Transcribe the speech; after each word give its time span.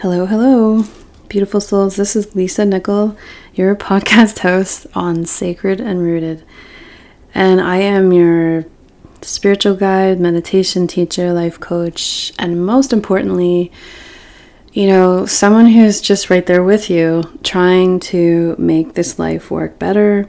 Hello, 0.00 0.26
hello, 0.26 0.84
beautiful 1.30 1.58
souls. 1.58 1.96
This 1.96 2.14
is 2.14 2.34
Lisa 2.34 2.66
Nicol, 2.66 3.16
your 3.54 3.74
podcast 3.74 4.38
host 4.40 4.86
on 4.94 5.24
Sacred 5.24 5.80
and 5.80 6.02
Rooted. 6.02 6.44
And 7.34 7.62
I 7.62 7.78
am 7.78 8.12
your 8.12 8.66
spiritual 9.22 9.74
guide, 9.74 10.20
meditation 10.20 10.86
teacher, 10.86 11.32
life 11.32 11.58
coach, 11.58 12.30
and 12.38 12.66
most 12.66 12.92
importantly, 12.92 13.72
you 14.74 14.86
know, 14.86 15.24
someone 15.24 15.64
who's 15.64 16.02
just 16.02 16.28
right 16.28 16.44
there 16.44 16.62
with 16.62 16.90
you, 16.90 17.22
trying 17.42 17.98
to 18.00 18.54
make 18.58 18.92
this 18.92 19.18
life 19.18 19.50
work 19.50 19.78
better, 19.78 20.28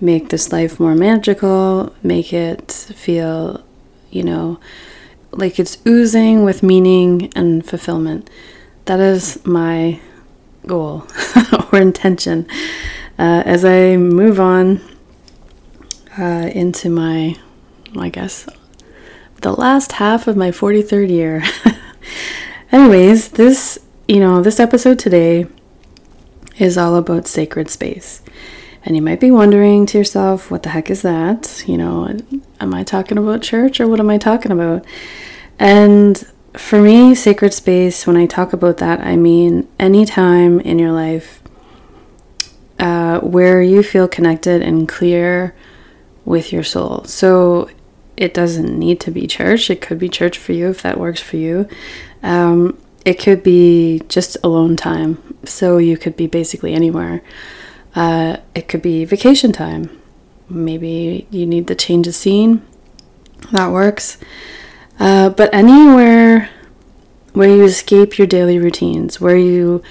make 0.00 0.30
this 0.30 0.52
life 0.52 0.80
more 0.80 0.94
magical, 0.94 1.94
make 2.02 2.32
it 2.32 2.72
feel, 2.72 3.62
you 4.10 4.22
know, 4.22 4.58
like 5.32 5.58
it's 5.58 5.76
oozing 5.86 6.44
with 6.44 6.62
meaning 6.62 7.30
and 7.36 7.66
fulfillment. 7.66 8.30
That 8.86 9.00
is 9.00 9.44
my 9.46 10.00
goal 10.66 11.06
or 11.72 11.78
intention 11.78 12.48
uh, 13.18 13.42
as 13.44 13.64
I 13.64 13.96
move 13.96 14.40
on 14.40 14.80
uh, 16.18 16.50
into 16.52 16.90
my, 16.90 17.36
I 17.96 18.08
guess, 18.08 18.46
the 19.40 19.52
last 19.52 19.92
half 19.92 20.26
of 20.26 20.36
my 20.36 20.50
43rd 20.50 21.10
year. 21.10 21.42
Anyways, 22.72 23.30
this, 23.30 23.78
you 24.08 24.20
know, 24.20 24.42
this 24.42 24.58
episode 24.58 24.98
today 24.98 25.46
is 26.58 26.76
all 26.78 26.96
about 26.96 27.26
sacred 27.26 27.70
space. 27.70 28.22
And 28.84 28.96
you 28.96 29.02
might 29.02 29.20
be 29.20 29.30
wondering 29.30 29.86
to 29.86 29.98
yourself, 29.98 30.50
what 30.50 30.64
the 30.64 30.70
heck 30.70 30.90
is 30.90 31.02
that? 31.02 31.62
You 31.66 31.78
know, 31.78 32.16
am 32.60 32.74
I 32.74 32.82
talking 32.82 33.16
about 33.16 33.42
church 33.42 33.80
or 33.80 33.86
what 33.86 34.00
am 34.00 34.10
I 34.10 34.18
talking 34.18 34.50
about? 34.50 34.84
And 35.58 36.24
for 36.54 36.80
me, 36.80 37.14
sacred 37.14 37.54
space, 37.54 38.06
when 38.06 38.16
I 38.16 38.26
talk 38.26 38.52
about 38.52 38.78
that, 38.78 39.00
I 39.00 39.16
mean 39.16 39.68
any 39.78 40.04
time 40.04 40.60
in 40.60 40.78
your 40.78 40.92
life 40.92 41.42
uh, 42.78 43.20
where 43.20 43.62
you 43.62 43.82
feel 43.82 44.08
connected 44.08 44.60
and 44.60 44.88
clear 44.88 45.54
with 46.24 46.52
your 46.52 46.62
soul. 46.62 47.04
So 47.04 47.70
it 48.16 48.34
doesn't 48.34 48.78
need 48.78 49.00
to 49.00 49.10
be 49.10 49.26
church. 49.26 49.70
It 49.70 49.80
could 49.80 49.98
be 49.98 50.08
church 50.08 50.36
for 50.36 50.52
you 50.52 50.68
if 50.68 50.82
that 50.82 50.98
works 50.98 51.20
for 51.20 51.36
you. 51.36 51.68
Um, 52.22 52.78
it 53.04 53.14
could 53.14 53.42
be 53.42 54.02
just 54.08 54.36
alone 54.44 54.76
time. 54.76 55.36
So 55.44 55.78
you 55.78 55.96
could 55.96 56.16
be 56.16 56.26
basically 56.26 56.74
anywhere. 56.74 57.22
Uh, 57.94 58.38
it 58.54 58.68
could 58.68 58.82
be 58.82 59.04
vacation 59.04 59.52
time. 59.52 59.90
Maybe 60.48 61.26
you 61.30 61.46
need 61.46 61.66
the 61.66 61.74
change 61.74 62.06
of 62.06 62.14
scene. 62.14 62.62
That 63.52 63.70
works. 63.70 64.18
Uh, 65.02 65.28
but 65.30 65.52
anywhere 65.52 66.48
where 67.32 67.48
you 67.48 67.64
escape 67.64 68.18
your 68.18 68.26
daily 68.28 68.56
routines, 68.56 69.20
where 69.20 69.36
you 69.36 69.82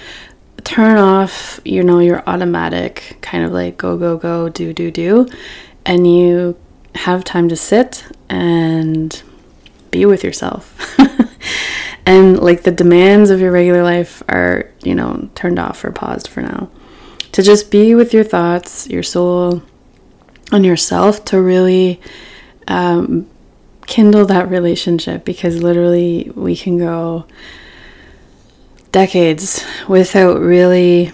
turn 0.64 0.96
off, 0.96 1.60
you 1.66 1.82
know, 1.84 1.98
your 1.98 2.26
automatic 2.26 3.18
kind 3.20 3.44
of 3.44 3.52
like 3.52 3.76
go, 3.76 3.98
go, 3.98 4.16
go, 4.16 4.48
do, 4.48 4.72
do, 4.72 4.90
do, 4.90 5.28
and 5.84 6.10
you 6.10 6.56
have 6.94 7.24
time 7.24 7.46
to 7.50 7.56
sit 7.56 8.06
and 8.30 9.22
be 9.90 10.06
with 10.06 10.24
yourself. 10.24 10.98
and 12.06 12.38
like 12.38 12.62
the 12.62 12.70
demands 12.72 13.28
of 13.28 13.38
your 13.38 13.52
regular 13.52 13.82
life 13.82 14.22
are, 14.30 14.72
you 14.82 14.94
know, 14.94 15.28
turned 15.34 15.58
off 15.58 15.84
or 15.84 15.92
paused 15.92 16.26
for 16.26 16.40
now. 16.40 16.70
To 17.32 17.42
just 17.42 17.70
be 17.70 17.94
with 17.94 18.14
your 18.14 18.24
thoughts, 18.24 18.88
your 18.88 19.02
soul, 19.02 19.62
and 20.50 20.64
yourself 20.64 21.22
to 21.26 21.42
really 21.42 22.00
um, 22.66 23.28
kindle 23.92 24.24
that 24.24 24.48
relationship 24.48 25.22
because 25.22 25.62
literally 25.62 26.32
we 26.34 26.56
can 26.56 26.78
go 26.78 27.26
decades 28.90 29.64
without 29.86 30.40
really 30.40 31.12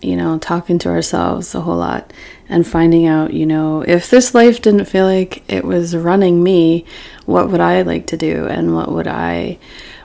you 0.00 0.16
know 0.16 0.38
talking 0.38 0.78
to 0.78 0.88
ourselves 0.88 1.52
a 1.54 1.60
whole 1.60 1.78
lot 1.78 2.12
and 2.48 2.66
finding 2.66 3.04
out 3.04 3.34
you 3.34 3.44
know 3.44 3.82
if 3.82 4.10
this 4.10 4.32
life 4.32 4.62
didn't 4.62 4.84
feel 4.84 5.06
like 5.06 5.42
it 5.48 5.64
was 5.64 5.96
running 5.96 6.40
me 6.40 6.84
what 7.26 7.50
would 7.50 7.60
i 7.60 7.82
like 7.82 8.06
to 8.06 8.16
do 8.16 8.46
and 8.46 8.72
what 8.72 8.92
would 8.92 9.08
i 9.08 9.58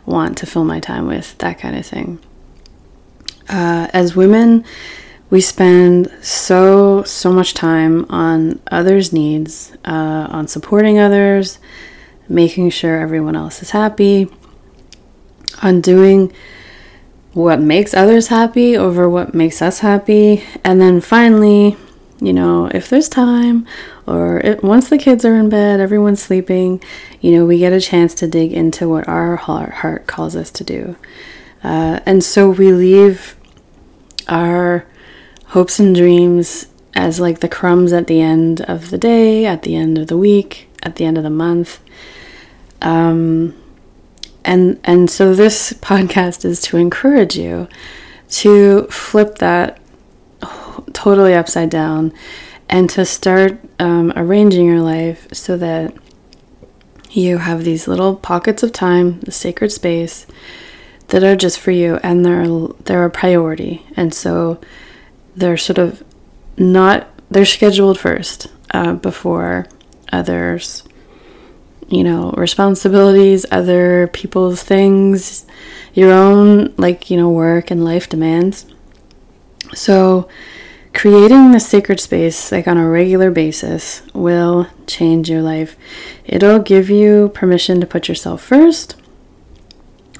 want 0.06 0.38
to 0.40 0.46
fill 0.46 0.64
my 0.64 0.80
time 0.80 1.08
with 1.08 1.38
that 1.40 1.60
kind 1.60 1.76
of 1.76 1.86
thing. 1.86 2.20
Uh, 3.50 3.88
as 3.94 4.16
women 4.16 4.66
we 5.30 5.42
spend 5.42 6.12
so 6.22 7.04
so 7.04 7.32
much 7.32 7.54
time 7.54 8.06
on 8.10 8.60
others 8.72 9.12
needs 9.12 9.76
uh, 9.86 10.28
on 10.30 10.48
supporting 10.48 11.00
others 11.00 11.60
making 12.30 12.70
sure 12.70 13.00
everyone 13.00 13.36
else 13.36 13.62
is 13.62 13.72
happy 13.72 14.28
on 15.62 15.82
doing 15.82 16.32
what 17.34 17.60
makes 17.60 17.94
others 17.94 18.28
happy 18.28 18.78
over 18.78 19.10
what 19.10 19.34
makes 19.34 19.62
us 19.62 19.80
happy. 19.80 20.44
And 20.64 20.80
then 20.80 21.02
finally 21.02 21.78
you 22.22 22.32
know 22.32 22.68
if 22.68 22.90
there's 22.90 23.10
time 23.10 23.68
or 24.08 24.40
it, 24.40 24.64
once 24.64 24.90
the 24.90 24.98
kids 24.98 25.26
are 25.26 25.36
in 25.36 25.50
bed 25.50 25.82
everyone's 25.82 26.24
sleeping 26.24 26.82
you 27.20 27.30
know 27.30 27.46
we 27.46 27.60
get 27.60 27.74
a 27.74 27.82
chance 27.82 28.16
to 28.16 28.26
dig 28.26 28.54
into 28.54 28.88
what 28.88 29.06
our 29.06 29.36
heart, 29.36 30.08
calls 30.08 30.36
us 30.36 30.50
to 30.52 30.64
do. 30.64 30.96
Uh, 31.64 32.00
and 32.06 32.24
so 32.24 32.50
we 32.50 32.72
leave 32.72 33.36
our 34.28 34.86
hopes 35.56 35.80
and 35.80 35.96
dreams 35.96 36.68
as 36.96 37.18
like 37.18 37.40
the 37.40 37.48
crumbs 37.48 37.94
at 37.94 38.08
the 38.08 38.20
end 38.20 38.60
of 38.64 38.90
the 38.90 38.98
day, 38.98 39.46
at 39.46 39.62
the 39.62 39.74
end 39.74 39.98
of 39.98 40.08
the 40.08 40.18
week, 40.18 40.68
at 40.84 40.98
the 40.98 41.06
end 41.06 41.18
of 41.18 41.24
the 41.24 41.30
month. 41.30 41.80
Um, 42.82 43.56
and 44.44 44.78
and 44.84 45.10
so 45.10 45.34
this 45.34 45.72
podcast 45.92 46.44
is 46.44 46.60
to 46.64 46.76
encourage 46.76 47.38
you 47.38 47.70
to 48.42 48.86
flip 48.88 49.38
that 49.38 49.80
totally 50.92 51.34
upside 51.34 51.70
down 51.70 52.12
and 52.68 52.90
to 52.90 53.06
start 53.06 53.58
um, 53.80 54.12
arranging 54.18 54.66
your 54.66 54.82
life 54.82 55.26
so 55.32 55.56
that 55.56 55.94
you 57.12 57.38
have 57.38 57.64
these 57.64 57.88
little 57.88 58.18
pockets 58.18 58.62
of 58.62 58.74
time, 58.74 59.22
the 59.22 59.32
sacred 59.32 59.72
space 59.72 60.28
that 61.08 61.24
are 61.24 61.38
just 61.38 61.62
for 61.62 61.72
you 61.72 61.96
and 62.04 62.26
they're 62.26 62.46
they're 62.84 63.06
a 63.06 63.10
priority. 63.10 63.86
And 63.96 64.14
so 64.14 64.60
they're 65.36 65.58
sort 65.58 65.78
of 65.78 66.04
not 66.58 67.08
they're 67.30 67.46
scheduled 67.46 68.00
first 68.00 68.48
uh, 68.72 68.94
before 68.94 69.68
others 70.12 70.84
you 71.88 72.04
know 72.04 72.32
responsibilities 72.32 73.46
other 73.52 74.08
people's 74.08 74.64
things 74.64 75.46
your 75.96 76.12
own 76.12 76.74
like 76.78 77.10
you 77.10 77.18
know 77.18 77.30
work 77.30 77.72
and 77.72 77.84
life 77.84 78.08
demands. 78.08 78.66
So 79.74 80.28
creating 80.94 81.52
the 81.52 81.60
sacred 81.60 82.00
space 82.00 82.52
like 82.52 82.68
on 82.68 82.78
a 82.78 82.88
regular 82.88 83.32
basis 83.32 84.02
will 84.14 84.68
change 84.86 85.30
your 85.30 85.42
life. 85.42 85.76
It'll 86.26 86.60
give 86.60 86.90
you 86.90 87.30
permission 87.30 87.80
to 87.82 87.88
put 87.88 88.08
yourself 88.08 88.42
first 88.44 88.96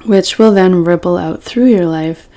which 0.04 0.38
will 0.38 0.52
then 0.52 0.84
ripple 0.84 1.16
out 1.16 1.42
through 1.42 1.66
your 1.66 1.84
life 1.86 2.28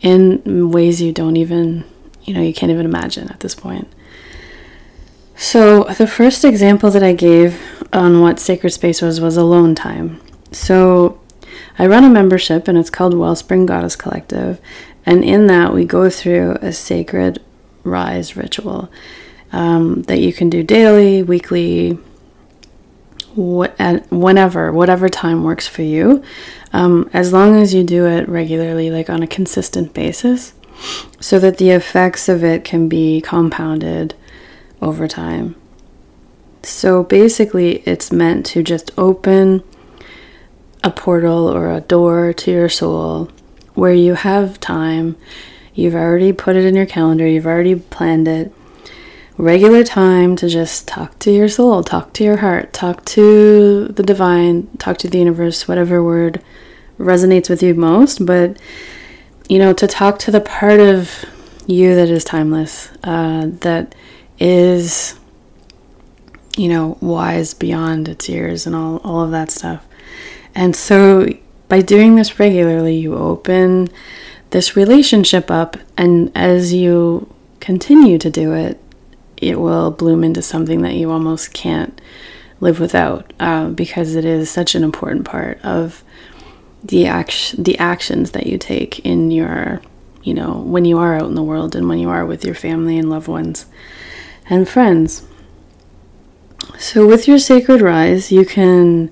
in 0.00 0.70
ways 0.70 1.00
you 1.00 1.10
don't 1.10 1.36
even 1.36 1.82
you 2.24 2.34
know, 2.34 2.40
you 2.40 2.54
can't 2.54 2.72
even 2.72 2.86
imagine 2.86 3.28
at 3.28 3.40
this 3.40 3.54
point. 3.54 3.88
So, 5.36 5.84
the 5.84 6.06
first 6.06 6.44
example 6.44 6.90
that 6.90 7.02
I 7.02 7.12
gave 7.12 7.60
on 7.92 8.20
what 8.20 8.38
sacred 8.38 8.70
space 8.70 9.02
was 9.02 9.20
was 9.20 9.36
alone 9.36 9.74
time. 9.74 10.20
So, 10.52 11.20
I 11.78 11.86
run 11.86 12.04
a 12.04 12.08
membership 12.08 12.68
and 12.68 12.78
it's 12.78 12.90
called 12.90 13.14
Wellspring 13.14 13.66
Goddess 13.66 13.96
Collective. 13.96 14.60
And 15.04 15.24
in 15.24 15.48
that, 15.48 15.74
we 15.74 15.84
go 15.84 16.08
through 16.08 16.52
a 16.62 16.72
sacred 16.72 17.42
rise 17.82 18.36
ritual 18.36 18.90
um, 19.52 20.02
that 20.02 20.18
you 20.18 20.32
can 20.32 20.48
do 20.48 20.62
daily, 20.62 21.22
weekly, 21.22 21.98
what, 23.34 23.76
whenever, 24.10 24.72
whatever 24.72 25.08
time 25.08 25.42
works 25.42 25.66
for 25.66 25.82
you, 25.82 26.22
um, 26.72 27.10
as 27.12 27.32
long 27.32 27.56
as 27.56 27.74
you 27.74 27.82
do 27.82 28.06
it 28.06 28.28
regularly, 28.28 28.90
like 28.90 29.10
on 29.10 29.22
a 29.22 29.26
consistent 29.26 29.92
basis 29.92 30.54
so 31.20 31.38
that 31.38 31.58
the 31.58 31.70
effects 31.70 32.28
of 32.28 32.44
it 32.44 32.64
can 32.64 32.88
be 32.88 33.20
compounded 33.20 34.14
over 34.80 35.08
time. 35.08 35.56
So 36.62 37.02
basically, 37.04 37.76
it's 37.80 38.10
meant 38.10 38.46
to 38.46 38.62
just 38.62 38.90
open 38.96 39.62
a 40.82 40.90
portal 40.90 41.48
or 41.48 41.72
a 41.72 41.80
door 41.80 42.32
to 42.32 42.50
your 42.50 42.68
soul 42.68 43.30
where 43.74 43.92
you 43.92 44.14
have 44.14 44.60
time. 44.60 45.16
You've 45.74 45.94
already 45.94 46.32
put 46.32 46.56
it 46.56 46.64
in 46.64 46.74
your 46.74 46.86
calendar, 46.86 47.26
you've 47.26 47.46
already 47.46 47.74
planned 47.76 48.28
it. 48.28 48.52
Regular 49.36 49.82
time 49.82 50.36
to 50.36 50.48
just 50.48 50.86
talk 50.86 51.18
to 51.18 51.32
your 51.32 51.48
soul, 51.48 51.82
talk 51.82 52.12
to 52.14 52.24
your 52.24 52.36
heart, 52.36 52.72
talk 52.72 53.04
to 53.06 53.88
the 53.88 54.02
divine, 54.04 54.68
talk 54.78 54.96
to 54.98 55.08
the 55.08 55.18
universe, 55.18 55.66
whatever 55.66 56.04
word 56.04 56.40
resonates 56.98 57.50
with 57.50 57.60
you 57.60 57.74
most. 57.74 58.24
But 58.24 58.56
you 59.48 59.58
know, 59.58 59.72
to 59.72 59.86
talk 59.86 60.18
to 60.20 60.30
the 60.30 60.40
part 60.40 60.80
of 60.80 61.24
you 61.66 61.94
that 61.94 62.08
is 62.08 62.24
timeless, 62.24 62.90
uh, 63.02 63.48
that 63.60 63.94
is, 64.38 65.18
you 66.56 66.68
know, 66.68 66.98
wise 67.00 67.54
beyond 67.54 68.08
its 68.08 68.28
years 68.28 68.66
and 68.66 68.74
all, 68.74 68.98
all 68.98 69.22
of 69.22 69.30
that 69.30 69.50
stuff. 69.50 69.86
And 70.54 70.74
so 70.74 71.28
by 71.68 71.80
doing 71.80 72.16
this 72.16 72.38
regularly, 72.38 72.96
you 72.96 73.16
open 73.16 73.88
this 74.50 74.76
relationship 74.76 75.50
up, 75.50 75.76
and 75.96 76.30
as 76.34 76.72
you 76.72 77.34
continue 77.60 78.18
to 78.18 78.30
do 78.30 78.52
it, 78.52 78.80
it 79.36 79.58
will 79.58 79.90
bloom 79.90 80.22
into 80.22 80.42
something 80.42 80.82
that 80.82 80.94
you 80.94 81.10
almost 81.10 81.52
can't 81.52 82.00
live 82.60 82.78
without 82.78 83.32
uh, 83.40 83.68
because 83.68 84.14
it 84.14 84.24
is 84.24 84.48
such 84.48 84.74
an 84.74 84.84
important 84.84 85.24
part 85.24 85.60
of 85.64 86.04
the 86.84 87.06
act- 87.06 87.62
the 87.62 87.78
actions 87.78 88.32
that 88.32 88.46
you 88.46 88.58
take 88.58 88.98
in 89.00 89.30
your 89.30 89.80
you 90.22 90.34
know 90.34 90.58
when 90.60 90.84
you 90.84 90.98
are 90.98 91.16
out 91.16 91.26
in 91.26 91.34
the 91.34 91.42
world 91.42 91.74
and 91.74 91.88
when 91.88 91.98
you 91.98 92.10
are 92.10 92.26
with 92.26 92.44
your 92.44 92.54
family 92.54 92.98
and 92.98 93.08
loved 93.10 93.28
ones 93.28 93.66
and 94.48 94.68
friends 94.68 95.26
so 96.78 97.06
with 97.06 97.26
your 97.26 97.38
sacred 97.38 97.80
rise 97.80 98.30
you 98.30 98.44
can 98.44 99.10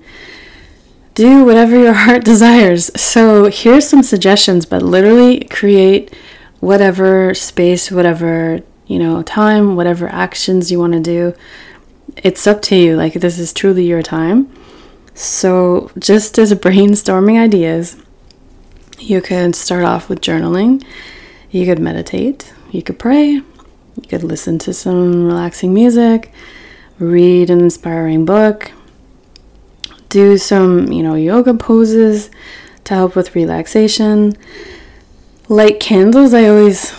do 1.13 1.45
whatever 1.45 1.77
your 1.77 1.93
heart 2.05 2.23
desires. 2.23 2.91
So 2.99 3.45
here's 3.45 3.87
some 3.87 4.03
suggestions, 4.03 4.65
but 4.65 4.81
literally 4.81 5.41
create 5.45 6.13
whatever 6.59 7.33
space, 7.33 7.91
whatever, 7.91 8.61
you 8.87 8.99
know, 8.99 9.21
time, 9.23 9.75
whatever 9.75 10.07
actions 10.07 10.71
you 10.71 10.79
want 10.79 10.93
to 10.93 10.99
do. 10.99 11.33
It's 12.17 12.45
up 12.47 12.61
to 12.63 12.75
you. 12.75 12.95
Like 12.95 13.13
this 13.13 13.39
is 13.39 13.53
truly 13.53 13.85
your 13.85 14.01
time. 14.01 14.53
So 15.15 15.91
just 15.97 16.37
as 16.39 16.53
brainstorming 16.53 17.39
ideas, 17.39 17.97
you 18.99 19.21
could 19.21 19.55
start 19.55 19.83
off 19.83 20.09
with 20.09 20.21
journaling. 20.21 20.83
You 21.51 21.65
could 21.65 21.79
meditate, 21.79 22.51
you 22.71 22.81
could 22.81 22.97
pray, 22.97 23.29
you 23.29 24.07
could 24.09 24.23
listen 24.23 24.57
to 24.59 24.73
some 24.73 25.25
relaxing 25.25 25.73
music, 25.73 26.31
read 26.97 27.51
an 27.51 27.59
inspiring 27.59 28.25
book, 28.25 28.71
do 30.09 30.37
some, 30.37 30.91
you 30.91 31.03
know, 31.03 31.13
yoga 31.13 31.53
poses 31.53 32.31
to 32.85 32.95
help 32.95 33.15
with 33.15 33.35
relaxation. 33.35 34.35
Light 35.47 35.79
candles, 35.79 36.33
I 36.33 36.47
always 36.47 36.93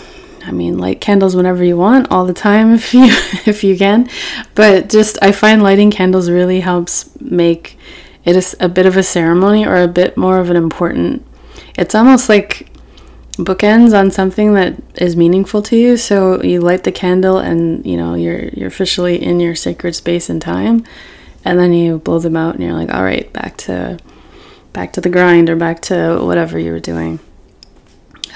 I 0.45 0.51
mean, 0.51 0.77
light 0.77 1.01
candles 1.01 1.35
whenever 1.35 1.63
you 1.63 1.75
want, 1.75 2.11
all 2.11 2.25
the 2.25 2.33
time 2.33 2.73
if 2.73 2.93
you 2.93 3.05
if 3.45 3.63
you 3.63 3.77
can. 3.77 4.09
But 4.53 4.89
just 4.89 5.17
I 5.21 5.31
find 5.31 5.63
lighting 5.63 5.91
candles 5.91 6.29
really 6.29 6.59
helps 6.59 7.09
make 7.19 7.77
it 8.25 8.35
a, 8.35 8.65
a 8.65 8.69
bit 8.69 8.85
of 8.85 8.97
a 8.97 9.03
ceremony 9.03 9.65
or 9.65 9.75
a 9.75 9.87
bit 9.87 10.17
more 10.17 10.39
of 10.39 10.49
an 10.49 10.55
important. 10.55 11.25
It's 11.77 11.95
almost 11.95 12.27
like 12.27 12.69
bookends 13.33 13.97
on 13.97 14.11
something 14.11 14.53
that 14.55 14.75
is 14.95 15.15
meaningful 15.15 15.61
to 15.63 15.77
you. 15.77 15.97
So 15.97 16.41
you 16.43 16.61
light 16.61 16.83
the 16.83 16.91
candle, 16.91 17.37
and 17.37 17.85
you 17.85 17.97
know 17.97 18.15
you're 18.15 18.49
you're 18.49 18.67
officially 18.67 19.21
in 19.21 19.39
your 19.39 19.55
sacred 19.55 19.95
space 19.95 20.29
and 20.29 20.41
time 20.41 20.85
and 21.45 21.59
then 21.59 21.71
you 21.71 21.99
blow 21.99 22.19
them 22.19 22.35
out 22.35 22.55
and 22.55 22.63
you're 22.63 22.73
like 22.73 22.89
all 22.89 23.03
right 23.03 23.31
back 23.31 23.55
to 23.55 23.97
back 24.73 24.91
to 24.91 24.99
the 24.99 25.09
grind 25.09 25.49
or 25.49 25.55
back 25.55 25.79
to 25.79 26.19
whatever 26.21 26.59
you 26.59 26.71
were 26.71 26.79
doing 26.79 27.19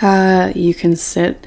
uh, 0.01 0.53
you 0.55 0.73
can 0.73 0.95
sit 0.95 1.45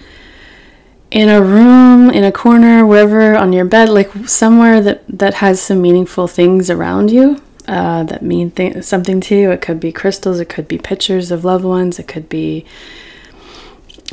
in 1.11 1.29
a 1.29 1.41
room 1.41 2.11
in 2.11 2.25
a 2.25 2.33
corner 2.33 2.85
wherever 2.85 3.35
on 3.35 3.53
your 3.53 3.65
bed 3.65 3.89
like 3.89 4.13
somewhere 4.27 4.81
that 4.81 5.03
that 5.09 5.35
has 5.35 5.63
some 5.63 5.81
meaningful 5.81 6.27
things 6.27 6.69
around 6.69 7.11
you 7.11 7.41
uh, 7.69 8.03
that 8.05 8.23
mean 8.23 8.51
th- 8.51 8.83
something 8.85 9.21
to 9.21 9.37
you 9.37 9.51
it 9.51 9.63
could 9.63 9.79
be 9.79 9.93
crystals 9.93 10.41
it 10.41 10.49
could 10.49 10.67
be 10.67 10.79
pictures 10.79 11.31
of 11.31 11.45
loved 11.45 11.65
ones 11.65 11.99
it 11.99 12.09
could 12.09 12.29
be 12.29 12.65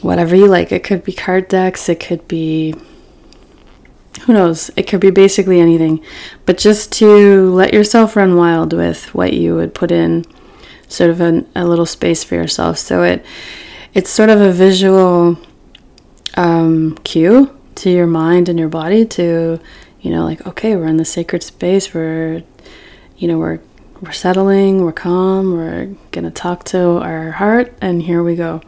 whatever 0.02 0.36
you 0.36 0.48
like 0.48 0.72
it 0.72 0.84
could 0.84 1.04
be 1.04 1.12
card 1.12 1.48
decks 1.48 1.90
it 1.90 2.00
could 2.00 2.28
be 2.28 2.76
who 4.26 4.34
knows? 4.34 4.70
It 4.76 4.84
could 4.84 5.00
be 5.00 5.12
basically 5.12 5.60
anything. 5.60 6.04
But 6.46 6.58
just 6.58 6.92
to 6.94 7.52
let 7.52 7.74
yourself 7.74 8.16
run 8.16 8.36
wild 8.36 8.74
with 8.74 9.14
what 9.16 9.34
you 9.34 9.56
would 9.56 9.74
put 9.74 9.92
in 9.92 10.26
sort 10.88 11.10
of 11.10 11.22
an, 11.22 11.48
a 11.56 11.66
little 11.66 11.86
space 11.86 12.24
for 12.24 12.36
yourself. 12.36 12.78
So 12.78 13.04
it 13.04 13.26
it's 13.94 14.10
sort 14.10 14.30
of 14.30 14.40
a 14.40 14.52
visual 14.52 15.38
um, 16.36 16.98
cue 17.04 17.58
to 17.76 17.90
your 17.90 18.08
mind 18.08 18.50
and 18.50 18.60
your 18.60 18.70
body 18.70 19.06
to, 19.06 19.60
you 20.02 20.12
know, 20.12 20.24
like, 20.24 20.46
okay, 20.46 20.76
we're 20.76 20.86
in 20.88 20.98
the 20.98 21.06
sacred 21.06 21.42
space. 21.42 21.94
We're, 21.94 22.44
you 23.20 23.28
know, 23.28 23.38
we're 23.38 23.60
we're 24.02 24.14
settling, 24.14 24.84
we're 24.84 24.94
calm, 24.94 25.54
we're 25.54 25.94
gonna 26.12 26.32
talk 26.32 26.64
to 26.64 26.98
our 27.00 27.32
heart, 27.32 27.74
and 27.82 28.02
here 28.02 28.24
we 28.24 28.36
go. 28.36 28.62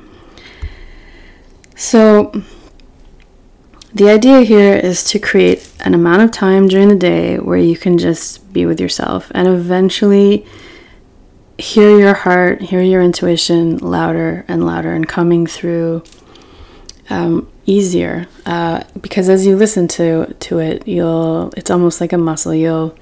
So 1.75 2.43
the 3.93 4.09
idea 4.09 4.41
here 4.41 4.75
is 4.75 5.03
to 5.05 5.19
create 5.19 5.71
an 5.79 5.93
amount 5.93 6.21
of 6.21 6.31
time 6.31 6.67
during 6.67 6.89
the 6.89 6.95
day 6.95 7.37
where 7.37 7.57
you 7.57 7.77
can 7.77 7.97
just 7.97 8.53
be 8.53 8.65
with 8.65 8.79
yourself 8.79 9.31
and 9.33 9.47
eventually 9.47 10.45
hear 11.57 11.97
your 11.97 12.13
heart, 12.13 12.61
hear 12.61 12.81
your 12.81 13.01
intuition 13.01 13.77
louder 13.77 14.45
and 14.47 14.65
louder 14.65 14.93
and 14.93 15.07
coming 15.07 15.47
through 15.47 16.03
um, 17.09 17.49
easier. 17.65 18.27
Uh, 18.45 18.83
because 18.99 19.29
as 19.29 19.45
you 19.45 19.55
listen 19.55 19.87
to 19.87 20.33
to 20.39 20.59
it, 20.59 20.87
you'll 20.87 21.53
it's 21.55 21.71
almost 21.71 22.01
like 22.01 22.13
a 22.13 22.17
muscle. 22.17 22.53
You'll 22.53 22.97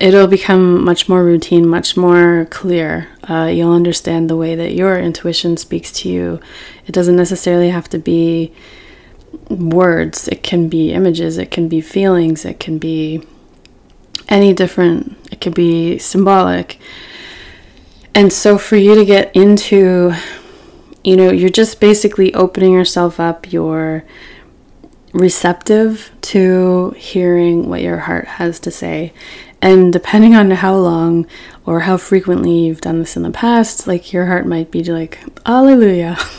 it'll 0.00 0.26
become 0.26 0.84
much 0.84 1.08
more 1.08 1.24
routine, 1.24 1.66
much 1.66 1.96
more 1.96 2.46
clear. 2.50 3.08
Uh, 3.28 3.50
you'll 3.52 3.72
understand 3.72 4.30
the 4.30 4.36
way 4.36 4.54
that 4.54 4.74
your 4.74 4.98
intuition 4.98 5.56
speaks 5.56 5.92
to 5.92 6.08
you. 6.08 6.40
It 6.86 6.92
doesn't 6.92 7.16
necessarily 7.16 7.70
have 7.70 7.88
to 7.90 7.98
be 7.98 8.54
words, 9.50 10.28
it 10.28 10.42
can 10.42 10.68
be 10.68 10.92
images, 10.92 11.38
it 11.38 11.50
can 11.50 11.68
be 11.68 11.80
feelings, 11.80 12.44
it 12.44 12.60
can 12.60 12.78
be 12.78 13.22
any 14.28 14.52
different, 14.52 15.16
it 15.32 15.40
could 15.40 15.54
be 15.54 15.98
symbolic. 15.98 16.78
And 18.14 18.32
so 18.32 18.58
for 18.58 18.76
you 18.76 18.94
to 18.94 19.04
get 19.04 19.34
into, 19.34 20.12
you 21.04 21.16
know, 21.16 21.30
you're 21.30 21.50
just 21.50 21.80
basically 21.80 22.32
opening 22.34 22.72
yourself 22.72 23.20
up, 23.20 23.52
you're 23.52 24.04
receptive 25.12 26.10
to 26.20 26.90
hearing 26.96 27.68
what 27.68 27.80
your 27.80 27.98
heart 27.98 28.26
has 28.26 28.60
to 28.60 28.70
say. 28.70 29.12
And 29.60 29.92
depending 29.92 30.34
on 30.34 30.50
how 30.52 30.76
long 30.76 31.26
or 31.66 31.80
how 31.80 31.96
frequently 31.96 32.66
you've 32.66 32.80
done 32.80 33.00
this 33.00 33.16
in 33.16 33.22
the 33.22 33.30
past, 33.30 33.86
like 33.86 34.12
your 34.12 34.26
heart 34.26 34.46
might 34.46 34.70
be 34.70 34.84
like, 34.84 35.18
Alleluia. 35.46 36.16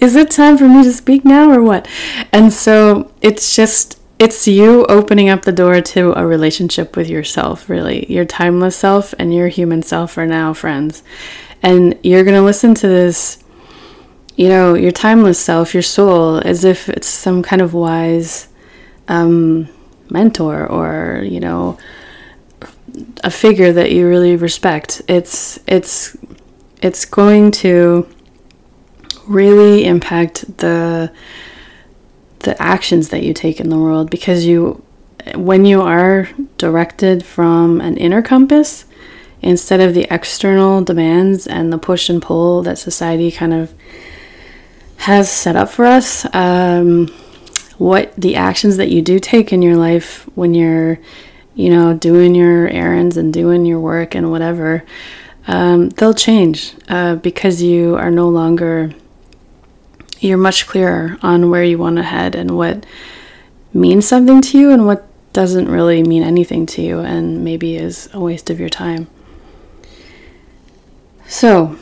is 0.00 0.16
it 0.16 0.30
time 0.30 0.56
for 0.56 0.68
me 0.68 0.82
to 0.82 0.92
speak 0.92 1.24
now 1.24 1.50
or 1.50 1.62
what? 1.62 1.86
And 2.32 2.52
so 2.52 3.12
it's 3.20 3.54
just, 3.54 4.00
it's 4.18 4.48
you 4.48 4.86
opening 4.86 5.28
up 5.28 5.42
the 5.42 5.52
door 5.52 5.82
to 5.82 6.18
a 6.18 6.26
relationship 6.26 6.96
with 6.96 7.10
yourself, 7.10 7.68
really. 7.68 8.10
Your 8.10 8.24
timeless 8.24 8.76
self 8.76 9.14
and 9.18 9.34
your 9.34 9.48
human 9.48 9.82
self 9.82 10.16
are 10.16 10.26
now 10.26 10.54
friends. 10.54 11.02
And 11.62 11.98
you're 12.02 12.24
going 12.24 12.36
to 12.36 12.42
listen 12.42 12.74
to 12.74 12.88
this, 12.88 13.42
you 14.34 14.48
know, 14.48 14.74
your 14.74 14.92
timeless 14.92 15.38
self, 15.38 15.74
your 15.74 15.82
soul, 15.82 16.38
as 16.38 16.64
if 16.64 16.88
it's 16.88 17.06
some 17.08 17.42
kind 17.42 17.60
of 17.60 17.74
wise 17.74 18.48
um, 19.08 19.68
mentor 20.10 20.66
or, 20.66 21.22
you 21.24 21.40
know, 21.40 21.78
a 23.24 23.30
figure 23.30 23.72
that 23.72 23.92
you 23.92 24.08
really 24.08 24.36
respect. 24.36 25.02
It's, 25.08 25.58
it's, 25.66 26.16
it's 26.82 27.04
going 27.04 27.50
to 27.52 28.08
really 29.26 29.84
impact 29.84 30.58
the 30.58 31.12
the 32.40 32.62
actions 32.62 33.08
that 33.08 33.24
you 33.24 33.34
take 33.34 33.58
in 33.58 33.70
the 33.70 33.78
world 33.78 34.08
because 34.08 34.46
you 34.46 34.82
when 35.34 35.64
you 35.64 35.82
are 35.82 36.28
directed 36.58 37.24
from 37.24 37.80
an 37.80 37.96
inner 37.96 38.22
compass 38.22 38.84
instead 39.42 39.80
of 39.80 39.94
the 39.94 40.06
external 40.14 40.82
demands 40.82 41.46
and 41.46 41.72
the 41.72 41.78
push 41.78 42.08
and 42.08 42.22
pull 42.22 42.62
that 42.62 42.78
society 42.78 43.32
kind 43.32 43.52
of 43.52 43.74
has 44.98 45.30
set 45.30 45.56
up 45.56 45.68
for 45.68 45.84
us 45.84 46.24
um, 46.34 47.08
what 47.78 48.14
the 48.16 48.36
actions 48.36 48.76
that 48.76 48.90
you 48.90 49.02
do 49.02 49.18
take 49.18 49.52
in 49.52 49.62
your 49.62 49.76
life 49.76 50.28
when 50.34 50.54
you're 50.54 50.98
you 51.54 51.70
know 51.70 51.94
doing 51.94 52.34
your 52.34 52.68
errands 52.68 53.16
and 53.16 53.32
doing 53.32 53.64
your 53.66 53.80
work 53.80 54.14
and 54.14 54.30
whatever 54.30 54.84
um, 55.48 55.90
they'll 55.90 56.14
change 56.14 56.74
uh, 56.88 57.14
because 57.16 57.62
you 57.62 57.96
are 57.96 58.10
no 58.10 58.28
longer 58.28 58.92
you're 60.18 60.38
much 60.38 60.66
clearer 60.66 61.18
on 61.22 61.50
where 61.50 61.64
you 61.64 61.78
want 61.78 61.96
to 61.96 62.02
head 62.02 62.34
and 62.34 62.56
what 62.56 62.84
means 63.72 64.06
something 64.06 64.40
to 64.40 64.58
you 64.58 64.70
and 64.70 64.86
what 64.86 65.06
doesn't 65.32 65.68
really 65.68 66.02
mean 66.02 66.22
anything 66.22 66.64
to 66.64 66.80
you 66.80 67.00
and 67.00 67.44
maybe 67.44 67.76
is 67.76 68.08
a 68.14 68.18
waste 68.18 68.48
of 68.48 68.58
your 68.58 68.70
time. 68.70 69.06
So, 71.28 71.76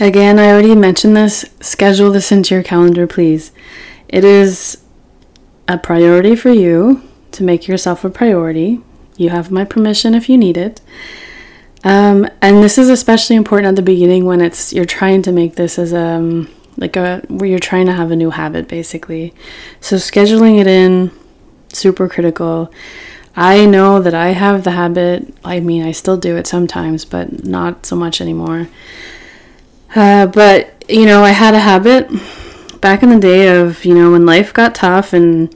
again, 0.00 0.38
I 0.38 0.50
already 0.50 0.74
mentioned 0.74 1.16
this. 1.16 1.44
Schedule 1.60 2.10
this 2.10 2.32
into 2.32 2.54
your 2.54 2.64
calendar, 2.64 3.06
please. 3.06 3.52
It 4.12 4.24
is 4.24 4.82
a 5.66 5.78
priority 5.78 6.36
for 6.36 6.50
you 6.50 7.02
to 7.32 7.42
make 7.42 7.66
yourself 7.66 8.04
a 8.04 8.10
priority. 8.10 8.80
You 9.16 9.30
have 9.30 9.50
my 9.50 9.64
permission 9.64 10.14
if 10.14 10.28
you 10.28 10.36
need 10.36 10.58
it. 10.58 10.82
Um, 11.82 12.28
and 12.40 12.62
this 12.62 12.78
is 12.78 12.88
especially 12.90 13.36
important 13.36 13.68
at 13.68 13.76
the 13.76 13.82
beginning 13.82 14.26
when 14.26 14.40
it's 14.40 14.72
you're 14.72 14.84
trying 14.84 15.22
to 15.22 15.32
make 15.32 15.56
this 15.56 15.78
as 15.78 15.92
a 15.92 15.98
um, 15.98 16.48
like 16.76 16.94
a 16.94 17.22
where 17.28 17.48
you're 17.48 17.58
trying 17.58 17.86
to 17.86 17.92
have 17.92 18.10
a 18.10 18.16
new 18.16 18.30
habit 18.30 18.68
basically. 18.68 19.34
So 19.80 19.96
scheduling 19.96 20.60
it 20.60 20.66
in 20.66 21.10
super 21.72 22.08
critical. 22.08 22.72
I 23.34 23.64
know 23.64 24.00
that 24.00 24.14
I 24.14 24.28
have 24.28 24.62
the 24.62 24.72
habit, 24.72 25.34
I 25.42 25.60
mean, 25.60 25.82
I 25.82 25.92
still 25.92 26.18
do 26.18 26.36
it 26.36 26.46
sometimes, 26.46 27.06
but 27.06 27.44
not 27.44 27.86
so 27.86 27.96
much 27.96 28.20
anymore. 28.20 28.68
Uh, 29.96 30.26
but, 30.26 30.84
you 30.88 31.06
know, 31.06 31.22
I 31.22 31.30
had 31.30 31.54
a 31.54 31.58
habit 31.58 32.10
back 32.82 33.02
in 33.02 33.08
the 33.08 33.18
day 33.18 33.56
of, 33.58 33.86
you 33.86 33.94
know, 33.94 34.10
when 34.10 34.26
life 34.26 34.52
got 34.52 34.74
tough 34.74 35.14
and, 35.14 35.54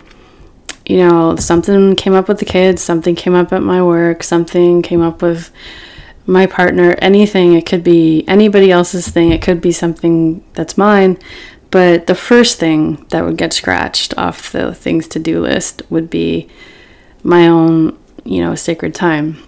you 0.86 0.98
know, 0.98 1.36
something 1.36 1.96
came 1.96 2.14
up 2.14 2.28
with 2.28 2.38
the 2.38 2.44
kids, 2.46 2.80
something 2.80 3.14
came 3.14 3.34
up 3.34 3.52
at 3.52 3.62
my 3.62 3.82
work, 3.82 4.22
something 4.22 4.80
came 4.80 5.02
up 5.02 5.20
with 5.20 5.50
my 6.24 6.46
partner, 6.46 6.94
anything. 7.02 7.54
It 7.54 7.66
could 7.66 7.84
be 7.84 8.24
anybody 8.26 8.70
else's 8.70 9.08
thing, 9.08 9.32
it 9.32 9.42
could 9.42 9.60
be 9.60 9.72
something 9.72 10.42
that's 10.54 10.78
mine. 10.78 11.18
But 11.72 12.06
the 12.06 12.14
first 12.14 12.60
thing 12.60 13.04
that 13.10 13.24
would 13.24 13.36
get 13.36 13.52
scratched 13.52 14.16
off 14.16 14.52
the 14.52 14.72
things 14.72 15.08
to 15.08 15.18
do 15.18 15.40
list 15.40 15.82
would 15.90 16.08
be 16.08 16.48
my 17.24 17.48
own, 17.48 17.98
you 18.24 18.40
know, 18.40 18.54
sacred 18.54 18.94
time. 18.94 19.42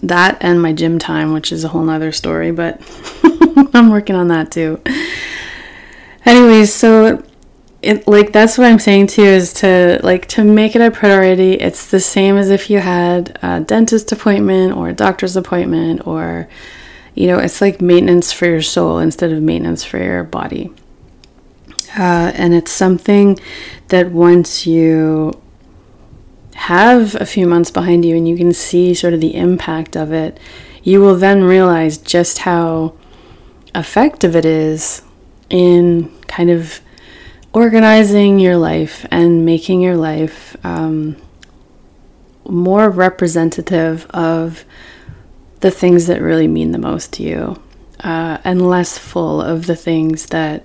That 0.00 0.38
and 0.40 0.62
my 0.62 0.72
gym 0.72 1.00
time, 1.00 1.32
which 1.32 1.50
is 1.50 1.64
a 1.64 1.68
whole 1.68 1.82
nother 1.82 2.12
story, 2.12 2.52
but 2.52 2.80
I'm 3.74 3.90
working 3.90 4.14
on 4.14 4.28
that 4.28 4.52
too. 4.52 4.80
Anyways, 6.24 6.72
so 6.72 7.22
it 7.80 8.08
like 8.08 8.32
that's 8.32 8.58
what 8.58 8.66
I'm 8.66 8.78
saying 8.78 9.06
to 9.08 9.22
you 9.22 9.28
is 9.28 9.52
to 9.54 10.00
like 10.02 10.26
to 10.28 10.44
make 10.44 10.74
it 10.74 10.82
a 10.82 10.90
priority. 10.90 11.54
It's 11.54 11.90
the 11.90 12.00
same 12.00 12.36
as 12.36 12.50
if 12.50 12.70
you 12.70 12.80
had 12.80 13.38
a 13.42 13.60
dentist 13.60 14.10
appointment 14.12 14.76
or 14.76 14.88
a 14.88 14.92
doctor's 14.92 15.36
appointment 15.36 16.06
or 16.06 16.48
you 17.14 17.26
know, 17.26 17.38
it's 17.38 17.60
like 17.60 17.80
maintenance 17.80 18.32
for 18.32 18.46
your 18.46 18.62
soul 18.62 18.98
instead 18.98 19.32
of 19.32 19.42
maintenance 19.42 19.82
for 19.82 19.98
your 19.98 20.22
body. 20.22 20.72
Uh, 21.98 22.30
and 22.34 22.54
it's 22.54 22.70
something 22.70 23.36
that 23.88 24.12
once 24.12 24.68
you 24.68 25.32
have 26.54 27.16
a 27.16 27.26
few 27.26 27.44
months 27.44 27.72
behind 27.72 28.04
you 28.04 28.16
and 28.16 28.28
you 28.28 28.36
can 28.36 28.52
see 28.52 28.94
sort 28.94 29.14
of 29.14 29.20
the 29.20 29.34
impact 29.34 29.96
of 29.96 30.12
it, 30.12 30.38
you 30.84 31.00
will 31.00 31.16
then 31.16 31.42
realize 31.42 31.98
just 31.98 32.38
how 32.38 32.94
effective 33.74 34.36
it 34.36 34.44
is 34.44 35.02
in 35.50 36.10
kind 36.26 36.50
of 36.50 36.80
organizing 37.52 38.38
your 38.38 38.56
life 38.56 39.06
and 39.10 39.44
making 39.44 39.80
your 39.80 39.96
life 39.96 40.56
um, 40.64 41.16
more 42.46 42.90
representative 42.90 44.06
of 44.10 44.64
the 45.60 45.70
things 45.70 46.06
that 46.06 46.20
really 46.20 46.46
mean 46.46 46.72
the 46.72 46.78
most 46.78 47.12
to 47.14 47.22
you 47.22 47.62
uh, 48.00 48.38
and 48.44 48.68
less 48.68 48.96
full 48.96 49.40
of 49.40 49.66
the 49.66 49.76
things 49.76 50.26
that 50.26 50.64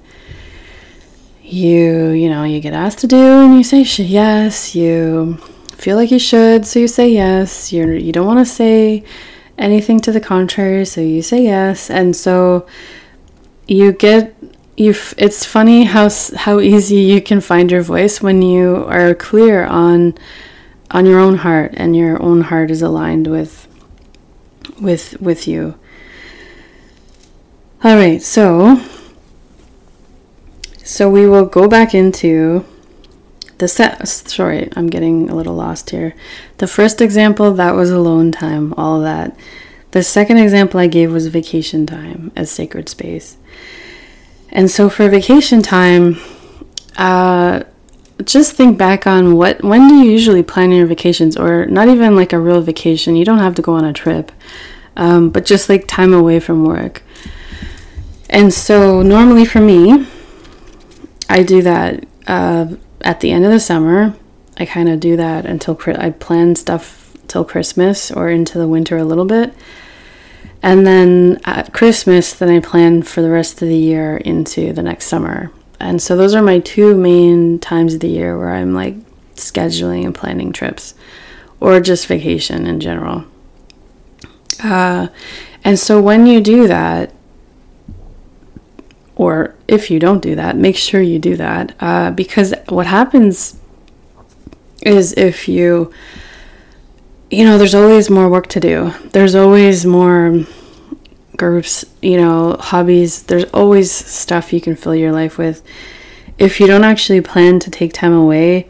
you 1.41 2.09
you 2.09 2.29
know 2.29 2.43
you 2.43 2.59
get 2.61 2.73
asked 2.73 2.99
to 2.99 3.07
do 3.07 3.17
and 3.17 3.55
you 3.55 3.63
say 3.63 3.81
yes 3.81 4.75
you 4.75 5.37
feel 5.83 5.97
like 5.97 6.11
you 6.11 6.19
should, 6.19 6.65
so 6.65 6.79
you 6.79 6.87
say 6.87 7.09
yes. 7.09 7.73
You're 7.73 7.93
you 7.93 8.13
don't 8.13 8.25
want 8.25 8.39
to 8.39 8.45
say 8.45 9.03
anything 9.57 9.99
to 10.01 10.11
the 10.13 10.21
contrary, 10.21 10.85
so 10.85 11.01
you 11.01 11.21
say 11.21 11.43
yes. 11.43 11.89
And 11.89 12.15
so 12.15 12.65
you 13.67 13.91
get 13.91 14.33
you 14.75 14.95
it's 15.17 15.45
funny 15.45 15.83
how 15.83 16.09
how 16.35 16.59
easy 16.59 16.97
you 16.97 17.21
can 17.21 17.41
find 17.41 17.71
your 17.71 17.81
voice 17.81 18.21
when 18.21 18.41
you 18.41 18.85
are 18.87 19.13
clear 19.13 19.65
on 19.65 20.17
on 20.89 21.05
your 21.05 21.19
own 21.19 21.37
heart 21.37 21.73
and 21.75 21.95
your 21.95 22.21
own 22.21 22.41
heart 22.41 22.71
is 22.71 22.81
aligned 22.81 23.27
with 23.27 23.67
with 24.79 25.19
with 25.21 25.47
you. 25.47 25.75
All 27.83 27.95
right, 27.95 28.21
so 28.21 28.81
so 30.83 31.09
we 31.09 31.27
will 31.27 31.45
go 31.45 31.67
back 31.67 31.93
into 31.93 32.65
the 33.59 33.67
set 33.67 34.05
sorry 34.07 34.67
i'm 34.75 34.87
getting 34.87 35.29
a 35.29 35.35
little 35.35 35.55
lost 35.55 35.91
here. 35.91 36.15
The 36.57 36.67
first 36.67 36.99
example 36.99 37.53
that 37.53 37.75
was 37.75 37.91
alone 37.91 38.31
time 38.31 38.73
all 38.73 39.01
that. 39.01 39.37
The 39.91 40.03
second 40.03 40.37
example 40.37 40.79
i 40.79 40.87
gave 40.87 41.11
was 41.11 41.27
vacation 41.27 41.85
time 41.85 42.31
as 42.35 42.49
sacred 42.49 42.89
space 42.89 43.37
and 44.53 44.71
so 44.71 44.89
for 44.89 45.09
vacation 45.09 45.61
time 45.61 46.15
uh, 46.95 47.63
just 48.23 48.53
think 48.53 48.77
back 48.77 49.05
on 49.05 49.35
what 49.35 49.61
when 49.61 49.89
do 49.89 49.95
you 49.95 50.09
usually 50.09 50.43
plan 50.43 50.71
your 50.71 50.85
vacations? 50.87 51.35
Or 51.35 51.65
not 51.65 51.89
even 51.89 52.15
like 52.15 52.31
a 52.31 52.39
real 52.39 52.61
vacation. 52.61 53.17
You 53.17 53.25
don't 53.25 53.39
have 53.39 53.55
to 53.55 53.61
go 53.61 53.73
on 53.73 53.83
a 53.83 53.91
trip 53.91 54.31
um, 54.95 55.29
but 55.29 55.45
just 55.45 55.67
like 55.67 55.87
time 55.87 56.13
away 56.13 56.39
from 56.39 56.63
work. 56.63 57.03
And 58.29 58.53
so 58.53 59.01
normally 59.01 59.45
for 59.45 59.59
me 59.59 60.07
i 61.29 61.41
do 61.41 61.61
that 61.61 62.05
uh, 62.27 62.67
at 63.03 63.19
the 63.19 63.31
end 63.31 63.45
of 63.45 63.51
the 63.51 63.59
summer, 63.59 64.15
I 64.57 64.65
kind 64.65 64.89
of 64.89 64.99
do 64.99 65.17
that 65.17 65.45
until 65.45 65.79
I 65.85 66.11
plan 66.11 66.55
stuff 66.55 67.15
till 67.27 67.43
Christmas 67.43 68.11
or 68.11 68.29
into 68.29 68.57
the 68.57 68.67
winter 68.67 68.97
a 68.97 69.03
little 69.03 69.25
bit. 69.25 69.53
And 70.63 70.87
then 70.87 71.41
at 71.43 71.73
Christmas, 71.73 72.33
then 72.33 72.49
I 72.49 72.61
plan 72.61 73.03
for 73.03 73.21
the 73.21 73.29
rest 73.29 73.61
of 73.61 73.67
the 73.67 73.77
year 73.77 74.17
into 74.17 74.71
the 74.71 74.81
next 74.81 75.07
summer. 75.07 75.51
And 75.79 76.01
so 76.01 76.15
those 76.15 76.33
are 76.33 76.41
my 76.41 76.59
two 76.59 76.95
main 76.95 77.59
times 77.59 77.93
of 77.93 77.99
the 77.99 78.07
year 78.07 78.37
where 78.37 78.53
I'm 78.53 78.73
like 78.73 78.95
scheduling 79.35 80.05
and 80.05 80.15
planning 80.15 80.53
trips 80.53 80.95
or 81.59 81.81
just 81.81 82.07
vacation 82.07 82.65
in 82.65 82.79
general. 82.79 83.25
Uh, 84.63 85.07
and 85.65 85.77
so 85.77 86.01
when 86.01 86.25
you 86.25 86.39
do 86.39 86.67
that, 86.67 87.13
or 89.15 89.55
if 89.67 89.91
you 89.91 89.99
don't 89.99 90.21
do 90.21 90.35
that, 90.35 90.55
make 90.55 90.77
sure 90.77 91.01
you 91.01 91.19
do 91.19 91.35
that. 91.35 91.75
Uh, 91.79 92.11
because 92.11 92.53
what 92.69 92.87
happens 92.87 93.59
is 94.81 95.13
if 95.13 95.47
you, 95.47 95.91
you 97.33 97.43
know, 97.45 97.57
there's 97.57 97.73
always 97.73 98.09
more 98.09 98.29
work 98.29 98.47
to 98.47 98.59
do, 98.59 98.93
there's 99.11 99.33
always 99.35 99.85
more 99.85 100.45
groups, 101.35 101.83
you 102.01 102.17
know, 102.17 102.55
hobbies, 102.59 103.23
there's 103.23 103.45
always 103.45 103.91
stuff 103.91 104.53
you 104.53 104.61
can 104.61 104.75
fill 104.75 104.95
your 104.95 105.11
life 105.11 105.37
with. 105.37 105.63
If 106.37 106.59
you 106.59 106.67
don't 106.67 106.83
actually 106.83 107.21
plan 107.21 107.59
to 107.59 107.71
take 107.71 107.91
time 107.91 108.13
away, 108.13 108.69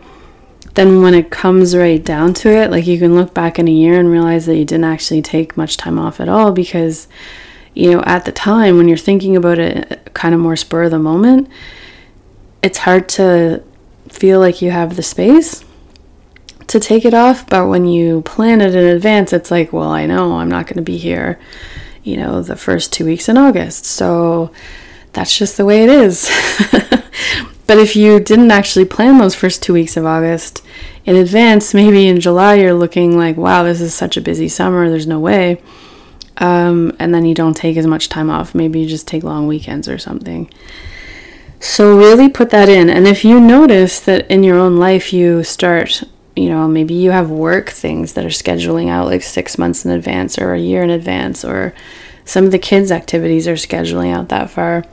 then 0.75 1.01
when 1.01 1.13
it 1.13 1.29
comes 1.29 1.75
right 1.75 2.03
down 2.03 2.34
to 2.36 2.50
it, 2.50 2.72
like 2.72 2.88
you 2.88 2.98
can 2.98 3.15
look 3.15 3.34
back 3.34 3.60
in 3.60 3.67
a 3.67 3.72
year 3.72 4.00
and 4.00 4.10
realize 4.10 4.46
that 4.46 4.58
you 4.58 4.65
didn't 4.65 4.86
actually 4.86 5.22
take 5.22 5.58
much 5.58 5.75
time 5.75 6.00
off 6.00 6.20
at 6.20 6.29
all 6.29 6.51
because 6.51 7.08
you 7.74 7.91
know, 7.91 8.03
at 8.05 8.25
the 8.25 8.32
time 8.32 8.77
when 8.77 8.88
you're 8.88 8.98
thinking 8.98 9.36
about 9.36 9.60
it 9.60 10.10
kind 10.13 10.34
of 10.34 10.39
more 10.39 10.55
spur 10.55 10.84
of 10.84 10.91
the 10.91 11.00
moment, 11.00 11.50
it's 12.62 12.77
hard 12.79 13.10
to 13.10 13.63
feel 14.10 14.39
like 14.39 14.62
you 14.62 14.72
have 14.72 14.96
the 14.96 15.03
space 15.03 15.65
to 16.67 16.79
take 16.79 17.05
it 17.05 17.13
off. 17.13 17.48
But 17.50 17.67
when 17.67 17.86
you 17.86 18.22
plan 18.22 18.62
it 18.62 18.75
in 18.75 18.86
advance, 18.86 19.34
it's 19.34 19.51
like, 19.51 19.74
well, 19.74 19.89
I 19.89 20.05
know 20.05 20.38
I'm 20.38 20.50
not 20.50 20.67
going 20.67 20.77
to 20.77 20.84
be 20.84 20.98
here, 20.98 21.39
you 22.03 22.17
know, 22.17 22.41
the 22.41 22.55
first 22.55 22.93
two 22.93 23.05
weeks 23.05 23.29
in 23.29 23.38
August. 23.38 23.86
So 23.86 24.51
that's 25.13 25.38
just 25.38 25.58
the 25.58 25.65
way 25.65 25.84
it 25.84 25.89
is. 25.89 26.29
but 27.67 27.77
if 27.77 27.96
you 27.96 28.20
didn't 28.20 28.51
actually 28.51 28.86
plan 28.86 29.17
those 29.17 29.36
first 29.36 29.63
two 29.63 29.74
weeks 29.74 29.98
of 29.98 30.05
August 30.05 30.63
in 31.05 31.15
advance, 31.15 31.74
maybe 31.74 32.08
in 32.08 32.20
July 32.20 32.55
you're 32.55 32.74
looking 32.74 33.17
like, 33.17 33.38
wow, 33.38 33.63
this 33.63 33.82
is 33.82 33.93
such 33.93 34.17
a 34.17 34.22
busy 34.22 34.48
summer, 34.48 34.89
there's 34.89 35.08
no 35.08 35.20
way 35.20 35.62
um, 36.38 36.96
and 37.00 37.13
then 37.13 37.25
you 37.25 37.36
don't 37.36 37.55
take 37.55 37.77
as 37.77 37.88
much 37.88 38.10
time 38.10 38.29
off. 38.29 38.55
Maybe 38.55 38.79
you 38.79 38.88
just 38.88 39.08
take 39.08 39.24
long 39.24 39.48
weekends 39.48 39.88
or 39.88 39.98
something. 39.98 40.50
So, 41.60 41.98
really 41.98 42.27
put 42.27 42.50
that 42.50 42.67
in. 42.67 42.89
And 42.89 43.08
if 43.08 43.24
you 43.24 43.39
notice 43.39 44.00
that 44.01 44.29
in 44.29 44.43
your 44.43 44.58
own 44.58 44.77
life 44.77 45.13
you 45.13 45.43
start, 45.43 46.03
you 46.36 46.50
know, 46.50 46.68
maybe 46.68 46.94
you 46.94 47.12
have 47.12 47.30
work 47.30 47.70
things 47.70 48.13
that 48.13 48.25
are 48.25 48.30
scheduling 48.30 48.90
out 48.90 49.06
like 49.06 49.22
six 49.22 49.58
months 49.58 49.86
in 49.86 49.92
advance 49.92 50.38
or 50.40 50.54
a 50.54 50.60
year 50.60 50.84
in 50.84 50.90
advance, 50.90 51.46
or 51.46 51.74
some 52.25 52.46
of 52.46 52.52
the 52.52 52.60
kids' 52.60 52.92
activities 52.92 53.48
are 53.48 53.54
scheduling 53.54 54.13
out 54.13 54.30
that 54.30 54.50
far, 54.50 54.84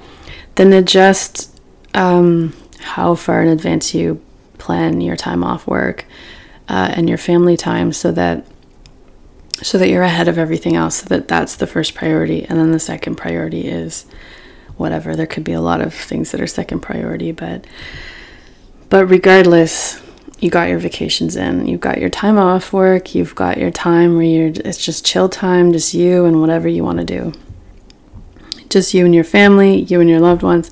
then 0.57 0.73
adjust 0.73 1.59
um, 1.95 2.55
how 2.81 3.15
far 3.15 3.43
in 3.43 3.49
advance 3.49 3.95
you 3.95 4.23
plan 4.59 5.01
your 5.01 5.17
time 5.17 5.43
off 5.43 5.67
work 5.67 6.05
uh, 6.69 6.93
and 6.95 7.09
your 7.09 7.19
family 7.19 7.57
time 7.57 7.93
so 7.93 8.13
that 8.13 8.47
so 9.63 9.77
that 9.77 9.89
you're 9.89 10.03
ahead 10.03 10.29
of 10.29 10.39
everything 10.39 10.75
else 10.75 10.97
so 10.97 11.07
that 11.07 11.29
that's 11.29 11.57
the 11.57 11.67
first 11.67 11.95
priority. 11.95 12.45
And 12.45 12.59
then 12.59 12.73
the 12.73 12.79
second 12.79 13.17
priority 13.17 13.69
is 13.69 14.07
whatever. 14.77 15.15
There 15.15 15.27
could 15.27 15.45
be 15.45 15.53
a 15.53 15.61
lot 15.61 15.83
of 15.83 15.93
things 15.93 16.31
that 16.31 16.41
are 16.41 16.47
second 16.47 16.81
priority 16.81 17.33
but 17.33 17.67
but 18.89 19.07
regardless 19.07 20.01
you 20.41 20.51
got 20.51 20.69
your 20.69 20.79
vacations 20.79 21.37
in 21.37 21.67
you've 21.67 21.81
got 21.81 21.99
your 21.99 22.11
time 22.11 22.39
off 22.39 22.73
work 22.73 23.15
you've 23.15 23.35
got 23.35 23.59
your 23.59 23.71
time 23.71 24.17
where 24.17 24.25
you're 24.25 24.53
it's 24.65 24.83
just 24.85 25.05
chill 25.05 25.29
time 25.29 25.73
just 25.73 25.95
you 25.95 26.25
and 26.25 26.41
whatever 26.41 26.69
you 26.69 26.83
want 26.83 26.99
to 26.99 27.05
do. 27.05 27.33
Just 28.69 28.95
you 28.95 29.05
and 29.05 29.15
your 29.15 29.25
family 29.25 29.83
you 29.83 30.01
and 30.01 30.09
your 30.09 30.21
loved 30.21 30.43
ones. 30.43 30.71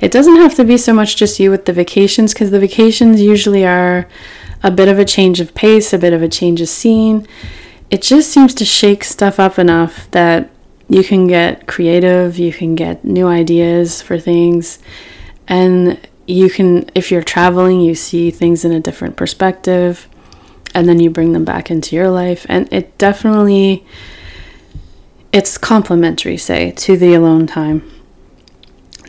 It 0.00 0.12
doesn't 0.12 0.36
have 0.36 0.54
to 0.56 0.64
be 0.64 0.76
so 0.76 0.92
much 0.92 1.16
just 1.16 1.40
you 1.40 1.50
with 1.50 1.64
the 1.64 1.72
vacations 1.72 2.34
because 2.34 2.50
the 2.50 2.60
vacations 2.60 3.20
usually 3.20 3.64
are 3.64 4.08
a 4.62 4.70
bit 4.70 4.88
of 4.88 4.98
a 4.98 5.04
change 5.04 5.40
of 5.40 5.54
pace 5.54 5.92
a 5.92 5.98
bit 5.98 6.12
of 6.12 6.22
a 6.22 6.28
change 6.28 6.60
of 6.60 6.68
scene. 6.68 7.26
It 7.90 8.02
just 8.02 8.30
seems 8.30 8.52
to 8.54 8.64
shake 8.64 9.04
stuff 9.04 9.38
up 9.38 9.58
enough 9.58 10.10
that 10.10 10.50
you 10.88 11.02
can 11.02 11.26
get 11.26 11.66
creative, 11.66 12.38
you 12.38 12.52
can 12.52 12.74
get 12.74 13.04
new 13.04 13.26
ideas 13.26 14.02
for 14.02 14.18
things, 14.18 14.78
and 15.48 15.98
you 16.26 16.50
can, 16.50 16.90
if 16.94 17.10
you're 17.10 17.22
traveling, 17.22 17.80
you 17.80 17.94
see 17.94 18.30
things 18.30 18.64
in 18.64 18.72
a 18.72 18.80
different 18.80 19.16
perspective. 19.16 20.08
and 20.74 20.86
then 20.88 21.00
you 21.00 21.08
bring 21.08 21.32
them 21.32 21.44
back 21.44 21.70
into 21.70 21.96
your 21.96 22.10
life. 22.10 22.44
And 22.48 22.70
it 22.72 22.98
definitely 22.98 23.86
it's 25.32 25.56
complementary 25.58 26.36
say 26.36 26.70
to 26.72 26.96
the 26.96 27.14
alone 27.14 27.46
time. 27.46 27.82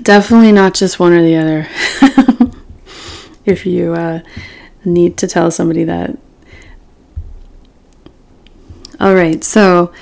Definitely 0.02 0.52
not 0.54 0.74
just 0.74 1.00
one 1.00 1.12
or 1.14 1.22
the 1.22 1.36
other. 1.36 1.68
If 3.46 3.66
you 3.66 3.94
uh, 3.94 4.20
need 4.84 5.16
to 5.18 5.28
tell 5.28 5.52
somebody 5.52 5.86
that. 5.86 6.18
All 9.00 9.14
right 9.16 9.44
so 9.44 9.94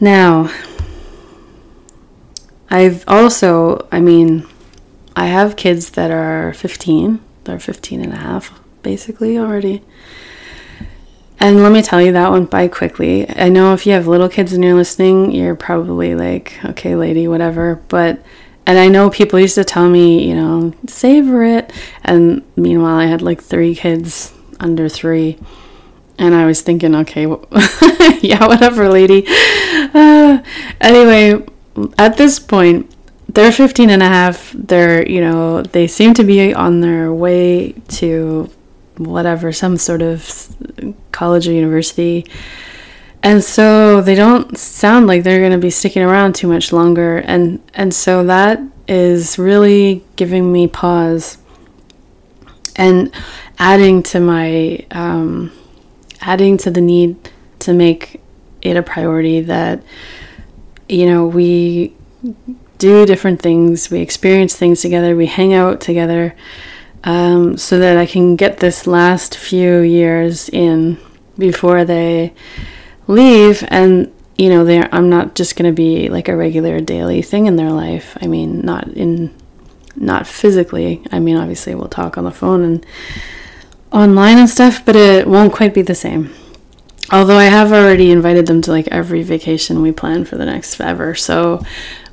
now 0.00 0.50
i've 2.70 3.04
also 3.06 3.86
i 3.92 4.00
mean 4.00 4.46
i 5.16 5.26
have 5.26 5.56
kids 5.56 5.90
that 5.90 6.10
are 6.10 6.52
15 6.54 7.20
they're 7.44 7.58
15 7.58 8.02
and 8.02 8.12
a 8.12 8.16
half 8.16 8.60
basically 8.84 9.36
already. 9.36 9.82
And 11.40 11.64
let 11.64 11.72
me 11.72 11.82
tell 11.82 12.00
you, 12.00 12.12
that 12.12 12.30
went 12.30 12.50
by 12.50 12.68
quickly. 12.68 13.28
I 13.28 13.48
know 13.48 13.74
if 13.74 13.86
you 13.86 13.92
have 13.92 14.06
little 14.06 14.28
kids 14.28 14.52
and 14.52 14.62
you're 14.62 14.74
listening, 14.74 15.32
you're 15.32 15.56
probably 15.56 16.14
like, 16.14 16.64
okay, 16.64 16.94
lady, 16.94 17.26
whatever. 17.26 17.82
But, 17.88 18.22
and 18.66 18.78
I 18.78 18.86
know 18.86 19.10
people 19.10 19.40
used 19.40 19.56
to 19.56 19.64
tell 19.64 19.90
me, 19.90 20.26
you 20.28 20.36
know, 20.36 20.72
savor 20.86 21.42
it. 21.42 21.72
And 22.04 22.44
meanwhile, 22.54 22.96
I 22.96 23.06
had 23.06 23.20
like 23.20 23.42
three 23.42 23.74
kids 23.74 24.32
under 24.60 24.88
three. 24.88 25.38
And 26.16 26.34
I 26.36 26.46
was 26.46 26.62
thinking, 26.62 26.94
okay, 26.94 27.26
well, 27.26 27.44
yeah, 28.20 28.46
whatever, 28.46 28.88
lady. 28.88 29.24
Uh, 29.26 30.40
anyway, 30.80 31.44
at 31.98 32.16
this 32.16 32.38
point, 32.38 32.93
they're 33.34 33.52
15 33.52 33.90
and 33.90 34.02
a 34.02 34.08
half. 34.08 34.52
They're, 34.54 35.06
you 35.06 35.20
know, 35.20 35.62
they 35.62 35.86
seem 35.86 36.14
to 36.14 36.24
be 36.24 36.54
on 36.54 36.80
their 36.80 37.12
way 37.12 37.72
to 37.88 38.50
whatever, 38.96 39.52
some 39.52 39.76
sort 39.76 40.02
of 40.02 40.48
college 41.10 41.48
or 41.48 41.52
university. 41.52 42.26
And 43.22 43.42
so 43.42 44.00
they 44.00 44.14
don't 44.14 44.56
sound 44.56 45.06
like 45.06 45.24
they're 45.24 45.40
going 45.40 45.52
to 45.52 45.58
be 45.58 45.70
sticking 45.70 46.02
around 46.02 46.34
too 46.34 46.46
much 46.46 46.72
longer. 46.72 47.18
And, 47.18 47.60
and 47.74 47.92
so 47.92 48.24
that 48.24 48.60
is 48.86 49.38
really 49.38 50.04
giving 50.14 50.52
me 50.52 50.68
pause 50.68 51.38
and 52.76 53.12
adding 53.58 54.02
to 54.04 54.20
my, 54.20 54.86
um, 54.92 55.50
adding 56.20 56.56
to 56.58 56.70
the 56.70 56.80
need 56.80 57.30
to 57.60 57.72
make 57.72 58.20
it 58.62 58.76
a 58.76 58.82
priority 58.82 59.40
that, 59.40 59.82
you 60.88 61.06
know, 61.06 61.26
we 61.26 61.94
do 62.84 63.06
different 63.06 63.40
things, 63.40 63.90
we 63.90 64.00
experience 64.00 64.54
things 64.54 64.82
together, 64.82 65.16
we 65.16 65.24
hang 65.24 65.54
out 65.54 65.80
together 65.80 66.34
um, 67.02 67.56
so 67.56 67.78
that 67.78 67.96
I 67.96 68.04
can 68.04 68.36
get 68.36 68.58
this 68.58 68.86
last 68.86 69.38
few 69.38 69.78
years 69.80 70.50
in 70.50 70.98
before 71.38 71.86
they 71.86 72.34
leave. 73.06 73.64
And, 73.68 74.12
you 74.36 74.50
know, 74.50 74.64
they 74.64 74.82
I'm 74.92 75.08
not 75.08 75.34
just 75.34 75.56
going 75.56 75.70
to 75.70 75.74
be 75.74 76.10
like 76.10 76.28
a 76.28 76.36
regular 76.36 76.78
daily 76.80 77.22
thing 77.22 77.46
in 77.46 77.56
their 77.56 77.70
life. 77.70 78.18
I 78.20 78.26
mean, 78.26 78.60
not 78.60 78.86
in, 78.88 79.34
not 79.96 80.26
physically. 80.26 81.02
I 81.10 81.20
mean, 81.20 81.38
obviously 81.38 81.74
we'll 81.74 81.88
talk 81.88 82.18
on 82.18 82.24
the 82.24 82.30
phone 82.30 82.62
and 82.64 82.86
online 83.92 84.36
and 84.36 84.50
stuff, 84.50 84.84
but 84.84 84.94
it 84.94 85.26
won't 85.26 85.54
quite 85.54 85.72
be 85.72 85.80
the 85.80 85.94
same. 85.94 86.34
Although 87.10 87.38
I 87.38 87.44
have 87.44 87.72
already 87.72 88.10
invited 88.10 88.44
them 88.44 88.60
to 88.62 88.70
like 88.70 88.88
every 88.88 89.22
vacation 89.22 89.80
we 89.80 89.92
plan 89.92 90.26
for 90.26 90.36
the 90.36 90.44
next 90.44 90.78
ever. 90.80 91.14
So 91.14 91.62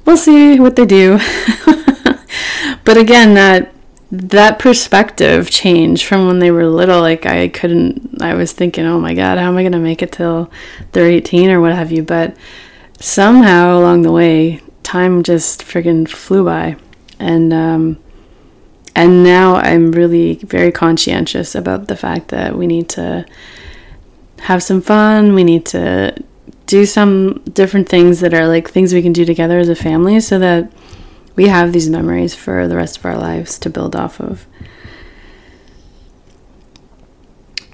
we'll 0.05 0.17
see 0.17 0.59
what 0.59 0.75
they 0.75 0.85
do. 0.85 1.17
but 2.85 2.97
again, 2.97 3.33
that 3.35 3.73
that 4.11 4.59
perspective 4.59 5.49
change 5.49 6.05
from 6.05 6.27
when 6.27 6.39
they 6.39 6.51
were 6.51 6.65
little. 6.65 6.99
Like 6.99 7.25
i 7.25 7.47
couldn't 7.47 8.21
i 8.21 8.33
was 8.33 8.51
thinking 8.51 8.85
oh 8.85 8.99
my 8.99 9.13
god 9.13 9.37
how 9.37 9.47
am 9.47 9.57
i 9.57 9.63
going 9.63 9.71
to 9.71 9.79
make 9.79 10.01
it 10.01 10.11
till 10.11 10.51
they're 10.91 11.09
18 11.09 11.49
or 11.49 11.61
what 11.61 11.73
have 11.73 11.91
you? 11.91 12.03
But 12.03 12.35
somehow 12.99 13.77
along 13.77 14.01
the 14.01 14.11
way 14.11 14.61
time 14.83 15.23
just 15.23 15.63
friggin' 15.63 16.07
flew 16.09 16.43
by. 16.43 16.75
And 17.19 17.53
um 17.53 17.97
and 18.93 19.23
now 19.23 19.55
i'm 19.55 19.93
really 19.93 20.35
very 20.43 20.71
conscientious 20.71 21.55
about 21.55 21.87
the 21.87 21.95
fact 21.95 22.27
that 22.27 22.57
we 22.57 22.67
need 22.67 22.89
to 22.89 23.25
have 24.41 24.63
some 24.63 24.81
fun. 24.81 25.33
We 25.35 25.43
need 25.43 25.65
to 25.67 26.15
do 26.71 26.85
some 26.85 27.33
different 27.51 27.89
things 27.89 28.21
that 28.21 28.33
are 28.33 28.47
like 28.47 28.69
things 28.69 28.93
we 28.93 29.01
can 29.01 29.11
do 29.11 29.25
together 29.25 29.59
as 29.59 29.67
a 29.67 29.75
family 29.75 30.21
so 30.21 30.39
that 30.39 30.71
we 31.35 31.49
have 31.49 31.73
these 31.73 31.89
memories 31.89 32.33
for 32.33 32.65
the 32.65 32.77
rest 32.77 32.97
of 32.97 33.05
our 33.05 33.17
lives 33.17 33.59
to 33.59 33.69
build 33.69 33.93
off 33.93 34.21
of. 34.21 34.47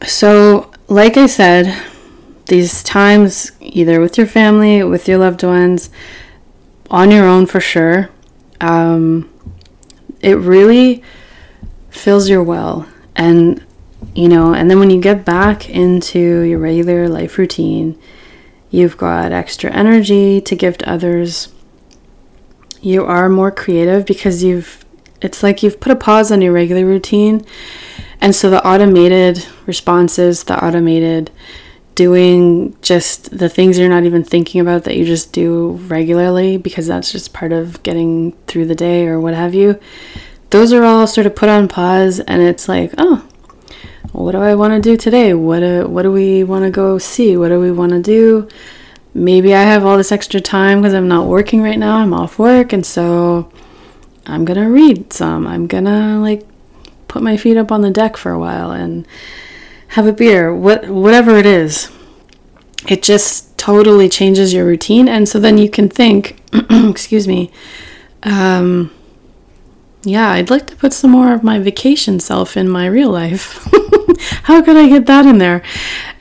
So, 0.03 0.71
like 0.87 1.15
I 1.15 1.27
said, 1.27 1.79
these 2.47 2.81
times, 2.81 3.51
either 3.61 3.99
with 3.99 4.17
your 4.17 4.25
family, 4.25 4.81
with 4.81 5.07
your 5.07 5.19
loved 5.19 5.43
ones, 5.43 5.91
on 6.89 7.11
your 7.11 7.27
own 7.27 7.45
for 7.45 7.59
sure, 7.59 8.09
um, 8.61 9.31
it 10.21 10.37
really 10.39 11.03
fills 11.91 12.29
your 12.29 12.41
well. 12.41 12.87
And, 13.15 13.63
you 14.15 14.27
know, 14.27 14.55
and 14.55 14.71
then 14.71 14.79
when 14.79 14.89
you 14.89 14.99
get 14.99 15.23
back 15.23 15.69
into 15.69 16.39
your 16.39 16.57
regular 16.57 17.07
life 17.07 17.37
routine, 17.37 17.99
you've 18.69 18.97
got 18.97 19.31
extra 19.31 19.71
energy 19.71 20.41
to 20.41 20.55
give 20.55 20.77
to 20.79 20.89
others. 20.89 21.49
You 22.81 23.05
are 23.05 23.29
more 23.29 23.51
creative 23.51 24.05
because 24.05 24.43
you've 24.43 24.83
it's 25.21 25.41
like 25.41 25.63
you've 25.63 25.79
put 25.79 25.91
a 25.91 25.95
pause 25.95 26.31
on 26.31 26.41
your 26.41 26.53
regular 26.53 26.85
routine. 26.85 27.45
And 28.21 28.35
so 28.35 28.49
the 28.49 28.65
automated 28.67 29.45
responses 29.65 30.43
the 30.43 30.63
automated 30.63 31.31
doing 31.97 32.77
just 32.83 33.35
the 33.35 33.49
things 33.49 33.79
you're 33.79 33.89
not 33.89 34.03
even 34.03 34.23
thinking 34.23 34.61
about 34.61 34.83
that 34.83 34.95
you 34.95 35.03
just 35.03 35.33
do 35.33 35.71
regularly 35.87 36.55
because 36.55 36.85
that's 36.85 37.11
just 37.11 37.33
part 37.33 37.51
of 37.51 37.81
getting 37.81 38.33
through 38.45 38.65
the 38.65 38.75
day 38.75 39.07
or 39.07 39.19
what 39.19 39.33
have 39.33 39.55
you 39.55 39.79
those 40.51 40.71
are 40.71 40.83
all 40.83 41.07
sort 41.07 41.25
of 41.25 41.35
put 41.35 41.49
on 41.49 41.67
pause 41.67 42.19
and 42.19 42.43
it's 42.43 42.69
like 42.69 42.93
oh 42.99 43.27
what 44.13 44.31
do 44.31 44.39
i 44.39 44.55
want 44.55 44.73
to 44.73 44.79
do 44.79 44.97
today 44.97 45.33
what 45.33 45.59
do, 45.59 45.87
what 45.87 46.03
do 46.03 46.11
we 46.11 46.43
want 46.43 46.63
to 46.63 46.71
go 46.71 46.97
see 46.97 47.37
what 47.37 47.49
do 47.49 47.59
we 47.59 47.71
want 47.71 47.91
to 47.91 48.01
do 48.01 48.47
maybe 49.17 49.53
I 49.55 49.63
have 49.63 49.83
all 49.83 49.97
this 49.97 50.11
extra 50.11 50.39
time 50.39 50.81
because 50.81 50.93
I'm 50.93 51.07
not 51.07 51.27
working 51.27 51.61
right 51.61 51.77
now. 51.79 51.97
I'm 51.97 52.13
off 52.13 52.37
work, 52.37 52.71
and 52.71 52.85
so 52.85 53.51
I'm 54.25 54.45
gonna 54.45 54.69
read 54.69 55.11
some. 55.11 55.47
I'm 55.47 55.67
gonna 55.67 56.19
like 56.19 56.47
put 57.07 57.23
my 57.23 57.35
feet 57.35 57.57
up 57.57 57.71
on 57.71 57.81
the 57.81 57.91
deck 57.91 58.15
for 58.15 58.31
a 58.31 58.39
while 58.39 58.71
and 58.71 59.07
have 59.89 60.05
a 60.05 60.13
beer. 60.13 60.53
What 60.53 60.87
whatever 60.89 61.35
it 61.35 61.45
is, 61.45 61.91
it 62.87 63.01
just 63.01 63.57
totally 63.57 64.07
changes 64.07 64.53
your 64.53 64.65
routine, 64.65 65.07
and 65.07 65.27
so 65.27 65.39
then 65.39 65.57
you 65.57 65.69
can 65.69 65.89
think. 65.89 66.39
excuse 66.69 67.27
me. 67.27 67.51
Um, 68.23 68.91
yeah, 70.03 70.31
I'd 70.31 70.49
like 70.49 70.67
to 70.67 70.75
put 70.75 70.93
some 70.93 71.11
more 71.11 71.33
of 71.33 71.43
my 71.43 71.59
vacation 71.59 72.19
self 72.19 72.55
in 72.55 72.69
my 72.69 72.85
real 72.85 73.09
life. 73.09 73.67
How 74.43 74.61
could 74.61 74.75
I 74.75 74.87
get 74.87 75.05
that 75.05 75.25
in 75.25 75.37
there? 75.37 75.61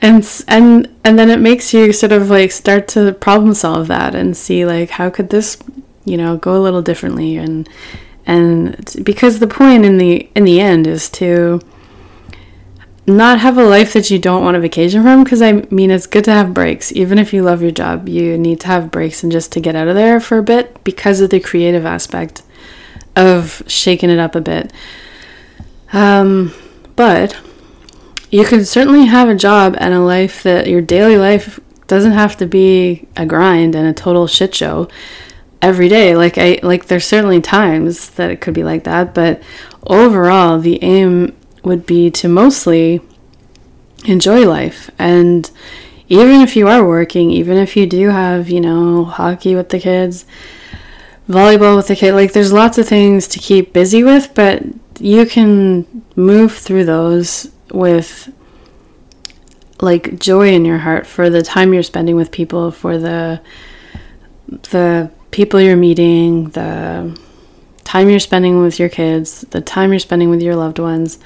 And 0.01 0.27
and 0.47 0.87
and 1.03 1.17
then 1.17 1.29
it 1.29 1.39
makes 1.39 1.73
you 1.73 1.91
sort 1.93 2.11
of 2.11 2.29
like 2.29 2.51
start 2.51 2.87
to 2.89 3.13
problem 3.13 3.53
solve 3.53 3.87
that 3.87 4.15
and 4.15 4.35
see 4.35 4.65
like 4.65 4.91
how 4.91 5.09
could 5.09 5.29
this, 5.29 5.57
you 6.05 6.17
know, 6.17 6.37
go 6.37 6.55
a 6.55 6.61
little 6.61 6.81
differently 6.81 7.37
and 7.37 7.67
and 8.25 8.95
because 9.03 9.39
the 9.39 9.47
point 9.47 9.85
in 9.85 9.97
the 9.97 10.29
in 10.35 10.43
the 10.43 10.59
end 10.59 10.85
is 10.85 11.09
to 11.09 11.61
not 13.05 13.39
have 13.39 13.57
a 13.57 13.63
life 13.63 13.93
that 13.93 14.11
you 14.11 14.19
don't 14.19 14.43
want 14.43 14.57
a 14.57 14.59
vacation 14.59 15.01
from 15.01 15.23
because 15.23 15.41
I 15.41 15.53
mean 15.71 15.91
it's 15.91 16.07
good 16.07 16.25
to 16.25 16.31
have 16.31 16.53
breaks 16.53 16.91
even 16.91 17.17
if 17.17 17.31
you 17.31 17.41
love 17.41 17.61
your 17.61 17.71
job 17.71 18.09
you 18.09 18.37
need 18.37 18.59
to 18.61 18.67
have 18.67 18.91
breaks 18.91 19.23
and 19.23 19.31
just 19.31 19.53
to 19.53 19.61
get 19.61 19.77
out 19.77 19.87
of 19.87 19.95
there 19.95 20.19
for 20.19 20.37
a 20.37 20.43
bit 20.43 20.83
because 20.83 21.21
of 21.21 21.29
the 21.29 21.39
creative 21.39 21.85
aspect 21.85 22.41
of 23.17 23.63
shaking 23.67 24.09
it 24.09 24.19
up 24.19 24.35
a 24.35 24.41
bit. 24.41 24.71
Um, 25.91 26.53
but 26.95 27.37
you 28.29 28.45
can 28.45 28.65
certainly 28.65 29.05
have 29.05 29.29
a 29.29 29.35
job 29.35 29.75
and 29.79 29.93
a 29.93 29.99
life 29.99 30.43
that 30.43 30.67
your 30.67 30.81
daily 30.81 31.17
life 31.17 31.59
doesn't 31.87 32.11
have 32.11 32.35
to 32.37 32.45
be 32.45 33.07
a 33.15 33.25
grind 33.25 33.75
and 33.75 33.87
a 33.87 33.93
total 33.93 34.27
shit 34.27 34.53
show 34.53 34.87
every 35.61 35.87
day. 35.87 36.15
Like 36.15 36.37
I 36.37 36.59
like 36.63 36.87
there's 36.87 37.05
certainly 37.05 37.41
times 37.41 38.11
that 38.11 38.29
it 38.29 38.41
could 38.41 38.53
be 38.53 38.63
like 38.63 38.83
that, 38.83 39.13
but 39.13 39.41
overall 39.85 40.59
the 40.59 40.81
aim 40.83 41.35
would 41.63 41.85
be 41.85 42.11
to 42.11 42.27
mostly 42.27 43.01
enjoy 44.05 44.47
life 44.47 44.89
and 44.99 45.49
even 46.09 46.41
if 46.41 46.55
you 46.55 46.67
are 46.67 46.87
working, 46.87 47.31
even 47.31 47.57
if 47.57 47.75
you 47.75 47.85
do 47.85 48.09
have, 48.09 48.49
you 48.49 48.61
know, 48.61 49.03
hockey 49.03 49.55
with 49.55 49.69
the 49.69 49.79
kids, 49.79 50.25
volleyball 51.27 51.75
with 51.75 51.87
the 51.87 51.95
kid. 51.95 52.13
Like 52.13 52.33
there's 52.33 52.53
lots 52.53 52.77
of 52.77 52.87
things 52.87 53.27
to 53.29 53.39
keep 53.39 53.73
busy 53.73 54.03
with, 54.03 54.33
but 54.33 54.63
you 54.99 55.25
can 55.25 56.03
move 56.15 56.53
through 56.53 56.85
those 56.85 57.51
with 57.71 58.33
like 59.81 60.19
joy 60.19 60.53
in 60.53 60.65
your 60.65 60.79
heart 60.79 61.05
for 61.05 61.29
the 61.29 61.41
time 61.41 61.73
you're 61.73 61.83
spending 61.83 62.15
with 62.15 62.31
people, 62.31 62.71
for 62.71 62.97
the 62.97 63.41
the 64.71 65.11
people 65.31 65.59
you're 65.59 65.75
meeting, 65.75 66.49
the 66.49 67.19
time 67.83 68.09
you're 68.09 68.19
spending 68.19 68.61
with 68.61 68.79
your 68.79 68.89
kids, 68.89 69.41
the 69.51 69.61
time 69.61 69.91
you're 69.91 69.99
spending 69.99 70.29
with 70.29 70.41
your 70.41 70.55
loved 70.55 70.79
ones. 70.79 71.19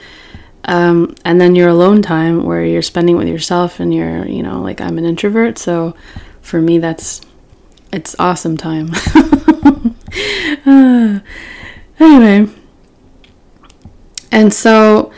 Um, 0.65 1.15
and 1.25 1.41
then 1.41 1.55
your 1.55 1.69
alone 1.69 2.03
time 2.03 2.43
where 2.43 2.63
you're 2.63 2.83
spending 2.83 3.17
with 3.17 3.27
yourself 3.27 3.79
and 3.79 3.93
you're, 3.93 4.27
you 4.27 4.43
know, 4.43 4.61
like 4.61 4.79
I'm 4.79 4.99
an 4.99 5.05
introvert. 5.05 5.57
So 5.57 5.95
for 6.41 6.61
me, 6.61 6.77
that's, 6.77 7.21
it's 7.91 8.15
awesome 8.19 8.57
time. 8.57 8.91
uh, 10.65 11.19
anyway. 11.99 12.47
And 14.31 14.53
so, 14.53 15.11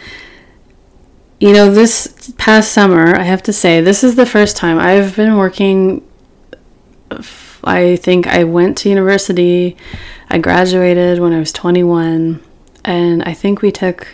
you 1.43 1.51
know, 1.51 1.69
this 1.69 2.33
past 2.37 2.71
summer, 2.71 3.17
I 3.17 3.23
have 3.23 3.43
to 3.43 3.51
say, 3.51 3.81
this 3.81 4.01
is 4.01 4.15
the 4.15 4.25
first 4.25 4.55
time 4.55 4.79
I've 4.79 5.17
been 5.17 5.35
working. 5.35 6.01
I 7.65 7.97
think 7.97 8.27
I 8.27 8.45
went 8.45 8.77
to 8.77 8.89
university. 8.89 9.75
I 10.29 10.37
graduated 10.37 11.19
when 11.19 11.33
I 11.33 11.39
was 11.39 11.51
21. 11.51 12.41
And 12.85 13.23
I 13.23 13.33
think 13.33 13.61
we 13.61 13.73
took 13.73 14.07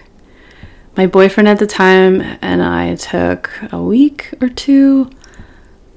my 0.98 1.06
boyfriend 1.06 1.48
at 1.48 1.60
the 1.60 1.68
time 1.68 2.20
and 2.42 2.64
I 2.64 2.96
took 2.96 3.52
a 3.72 3.80
week 3.80 4.34
or 4.42 4.50
two 4.50 5.12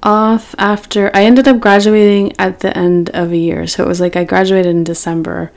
off 0.03 0.55
after 0.59 1.11
I 1.17 1.25
ended 1.25 1.49
up 1.49 1.61
graduating 1.61 2.35
at 2.39 2.61
the 2.61 2.77
end 2.77 3.09
of 3.15 3.33
a 3.33 3.39
year. 3.39 3.67
So 3.67 3.83
it 3.83 3.89
was 3.89 4.03
like 4.03 4.17
I 4.17 4.25
graduated 4.25 4.71
in 4.71 4.85
December 4.85 5.51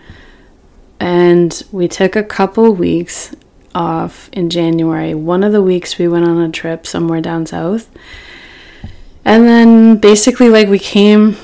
and 1.02 1.62
we 1.74 1.90
took 1.90 2.16
a 2.16 2.24
couple 2.24 2.74
weeks 2.74 3.36
off 3.76 4.30
in 4.32 4.50
January. 4.50 5.14
One 5.14 5.44
of 5.44 5.52
the 5.52 5.62
weeks 5.62 6.00
we 6.00 6.08
went 6.08 6.26
on 6.26 6.40
a 6.40 6.50
trip 6.50 6.88
somewhere 6.88 7.22
down 7.22 7.46
south. 7.46 7.90
And 9.24 9.46
then 9.46 9.98
basically 9.98 10.50
like 10.50 10.70
we 10.70 10.80
came 10.80 11.36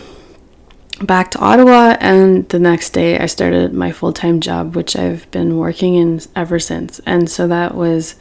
back 1.02 1.32
to 1.32 1.39
Ottawa, 1.39 1.98
and 2.00 2.48
the 2.50 2.60
next 2.60 2.91
day 2.91 3.17
I 3.17 3.26
started 3.26 3.74
my 3.74 3.91
full 3.91 4.13
time 4.13 4.39
job, 4.39 4.76
which 4.76 4.96
I've 4.96 5.30
been 5.32 5.58
working 5.58 5.96
in 5.96 6.22
ever 6.36 6.60
since. 6.60 7.00
And 7.06 7.30
so 7.30 7.48
that 7.48 7.76
was, 7.76 8.15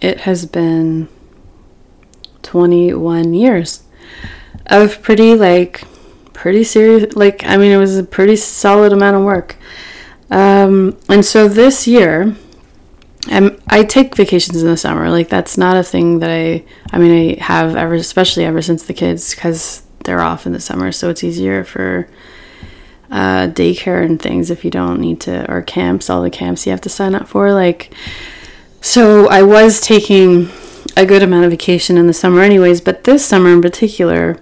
it 0.00 0.20
has 0.20 0.46
been 0.46 1.08
21 2.42 3.34
years 3.34 3.82
of 4.66 5.02
pretty, 5.02 5.34
like, 5.34 5.84
pretty 6.32 6.64
serious, 6.64 7.14
like, 7.14 7.44
I 7.44 7.56
mean, 7.56 7.70
it 7.70 7.76
was 7.76 7.98
a 7.98 8.04
pretty 8.04 8.36
solid 8.36 8.92
amount 8.92 9.16
of 9.16 9.22
work. 9.22 9.56
Um, 10.30 10.98
and 11.08 11.24
so 11.24 11.48
this 11.48 11.86
year, 11.86 12.34
I'm, 13.26 13.60
I 13.68 13.84
take 13.84 14.16
vacations 14.16 14.62
in 14.62 14.68
the 14.68 14.76
summer. 14.76 15.08
Like, 15.10 15.28
that's 15.28 15.56
not 15.56 15.76
a 15.76 15.82
thing 15.82 16.18
that 16.18 16.30
I, 16.30 16.64
I 16.92 16.98
mean, 16.98 17.38
I 17.38 17.42
have 17.42 17.76
ever, 17.76 17.94
especially 17.94 18.44
ever 18.44 18.60
since 18.60 18.84
the 18.84 18.94
kids, 18.94 19.34
because 19.34 19.82
they're 20.04 20.20
off 20.20 20.46
in 20.46 20.52
the 20.52 20.60
summer, 20.60 20.92
so 20.92 21.08
it's 21.08 21.24
easier 21.24 21.64
for 21.64 22.08
uh, 23.10 23.48
daycare 23.48 24.04
and 24.04 24.20
things 24.20 24.50
if 24.50 24.64
you 24.64 24.70
don't 24.70 25.00
need 25.00 25.20
to, 25.22 25.50
or 25.50 25.62
camps, 25.62 26.10
all 26.10 26.22
the 26.22 26.30
camps 26.30 26.66
you 26.66 26.70
have 26.70 26.80
to 26.82 26.88
sign 26.88 27.14
up 27.14 27.28
for. 27.28 27.52
Like, 27.52 27.94
so 28.80 29.28
I 29.28 29.42
was 29.42 29.80
taking 29.80 30.50
a 30.96 31.06
good 31.06 31.22
amount 31.22 31.44
of 31.46 31.50
vacation 31.50 31.96
in 31.96 32.06
the 32.06 32.12
summer, 32.12 32.42
anyways, 32.42 32.80
but 32.80 33.04
this 33.04 33.24
summer 33.24 33.50
in 33.50 33.62
particular, 33.62 34.38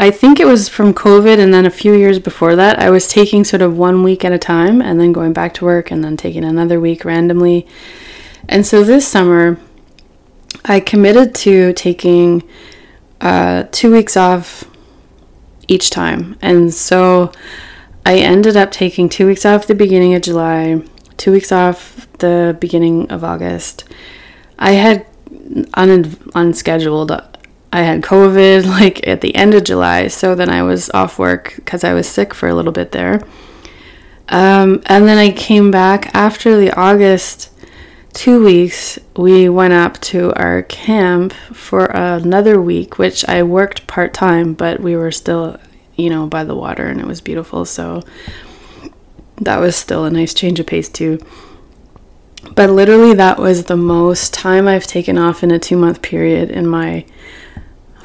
I 0.00 0.10
think 0.10 0.40
it 0.40 0.46
was 0.46 0.66
from 0.66 0.94
COVID, 0.94 1.38
and 1.38 1.52
then 1.52 1.66
a 1.66 1.70
few 1.70 1.92
years 1.92 2.18
before 2.18 2.56
that, 2.56 2.78
I 2.78 2.88
was 2.88 3.06
taking 3.06 3.44
sort 3.44 3.60
of 3.60 3.76
one 3.76 4.02
week 4.02 4.24
at 4.24 4.32
a 4.32 4.38
time 4.38 4.80
and 4.80 4.98
then 4.98 5.12
going 5.12 5.34
back 5.34 5.52
to 5.54 5.66
work 5.66 5.90
and 5.90 6.02
then 6.02 6.16
taking 6.16 6.42
another 6.42 6.80
week 6.80 7.04
randomly. 7.04 7.66
And 8.48 8.64
so 8.66 8.82
this 8.82 9.06
summer, 9.06 9.60
I 10.64 10.80
committed 10.80 11.34
to 11.44 11.74
taking 11.74 12.42
uh, 13.20 13.64
two 13.72 13.92
weeks 13.92 14.16
off 14.16 14.64
each 15.68 15.90
time. 15.90 16.38
And 16.40 16.72
so 16.72 17.30
I 18.06 18.20
ended 18.20 18.56
up 18.56 18.70
taking 18.70 19.10
two 19.10 19.26
weeks 19.26 19.44
off 19.44 19.66
the 19.66 19.74
beginning 19.74 20.14
of 20.14 20.22
July, 20.22 20.82
two 21.18 21.30
weeks 21.30 21.52
off 21.52 22.08
the 22.20 22.56
beginning 22.58 23.10
of 23.10 23.22
August. 23.22 23.84
I 24.58 24.72
had 24.72 25.04
un- 25.74 26.16
unscheduled. 26.34 27.29
I 27.72 27.82
had 27.82 28.02
COVID 28.02 28.66
like 28.80 29.06
at 29.06 29.20
the 29.20 29.34
end 29.34 29.54
of 29.54 29.64
July, 29.64 30.08
so 30.08 30.34
then 30.34 30.50
I 30.50 30.62
was 30.62 30.90
off 30.90 31.18
work 31.18 31.54
because 31.56 31.84
I 31.84 31.92
was 31.92 32.08
sick 32.08 32.34
for 32.34 32.48
a 32.48 32.54
little 32.54 32.72
bit 32.72 32.92
there. 32.92 33.20
Um, 34.28 34.82
and 34.86 35.08
then 35.08 35.18
I 35.18 35.32
came 35.32 35.70
back 35.70 36.14
after 36.14 36.56
the 36.56 36.72
August 36.78 37.50
two 38.12 38.44
weeks, 38.44 38.98
we 39.16 39.48
went 39.48 39.72
up 39.72 40.00
to 40.00 40.32
our 40.34 40.62
camp 40.62 41.32
for 41.52 41.86
another 41.86 42.60
week, 42.60 42.98
which 42.98 43.24
I 43.28 43.42
worked 43.42 43.86
part 43.86 44.14
time, 44.14 44.54
but 44.54 44.80
we 44.80 44.96
were 44.96 45.12
still, 45.12 45.58
you 45.96 46.10
know, 46.10 46.26
by 46.26 46.44
the 46.44 46.54
water 46.54 46.86
and 46.86 47.00
it 47.00 47.06
was 47.06 47.20
beautiful. 47.20 47.64
So 47.64 48.02
that 49.36 49.58
was 49.58 49.76
still 49.76 50.04
a 50.04 50.10
nice 50.10 50.34
change 50.34 50.60
of 50.60 50.66
pace, 50.66 50.88
too. 50.88 51.18
But 52.54 52.70
literally, 52.70 53.14
that 53.14 53.38
was 53.38 53.64
the 53.64 53.76
most 53.76 54.32
time 54.32 54.66
I've 54.66 54.86
taken 54.86 55.18
off 55.18 55.42
in 55.42 55.50
a 55.50 55.58
two 55.58 55.76
month 55.76 56.02
period 56.02 56.50
in 56.50 56.66
my 56.66 57.04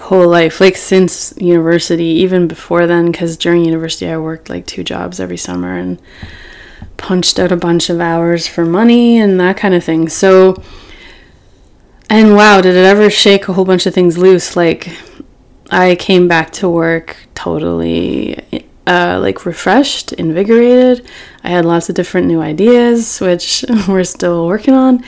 whole 0.05 0.27
life, 0.27 0.61
like 0.61 0.75
since 0.75 1.33
university, 1.37 2.05
even 2.05 2.47
before 2.47 2.85
then, 2.85 3.11
because 3.11 3.37
during 3.37 3.65
university, 3.65 4.07
I 4.07 4.17
worked 4.17 4.49
like 4.49 4.67
two 4.67 4.83
jobs 4.83 5.19
every 5.19 5.37
summer 5.37 5.75
and 5.75 5.99
punched 6.97 7.39
out 7.39 7.51
a 7.51 7.57
bunch 7.57 7.89
of 7.89 7.99
hours 7.99 8.47
for 8.47 8.65
money 8.65 9.17
and 9.17 9.39
that 9.39 9.57
kind 9.57 9.73
of 9.73 9.83
thing. 9.83 10.07
So, 10.07 10.61
and 12.09 12.35
wow, 12.35 12.61
did 12.61 12.75
it 12.75 12.85
ever 12.85 13.09
shake 13.09 13.47
a 13.47 13.53
whole 13.53 13.65
bunch 13.65 13.85
of 13.87 13.93
things 13.93 14.17
loose? 14.17 14.55
Like, 14.55 14.95
I 15.71 15.95
came 15.95 16.27
back 16.27 16.51
to 16.53 16.69
work 16.69 17.17
totally 17.33 18.39
uh, 18.85 19.17
like 19.19 19.45
refreshed, 19.45 20.13
invigorated. 20.13 21.07
I 21.43 21.49
had 21.49 21.65
lots 21.65 21.89
of 21.89 21.95
different 21.95 22.27
new 22.27 22.41
ideas, 22.41 23.19
which 23.19 23.65
we're 23.87 24.03
still 24.03 24.45
working 24.45 24.75
on, 24.75 25.03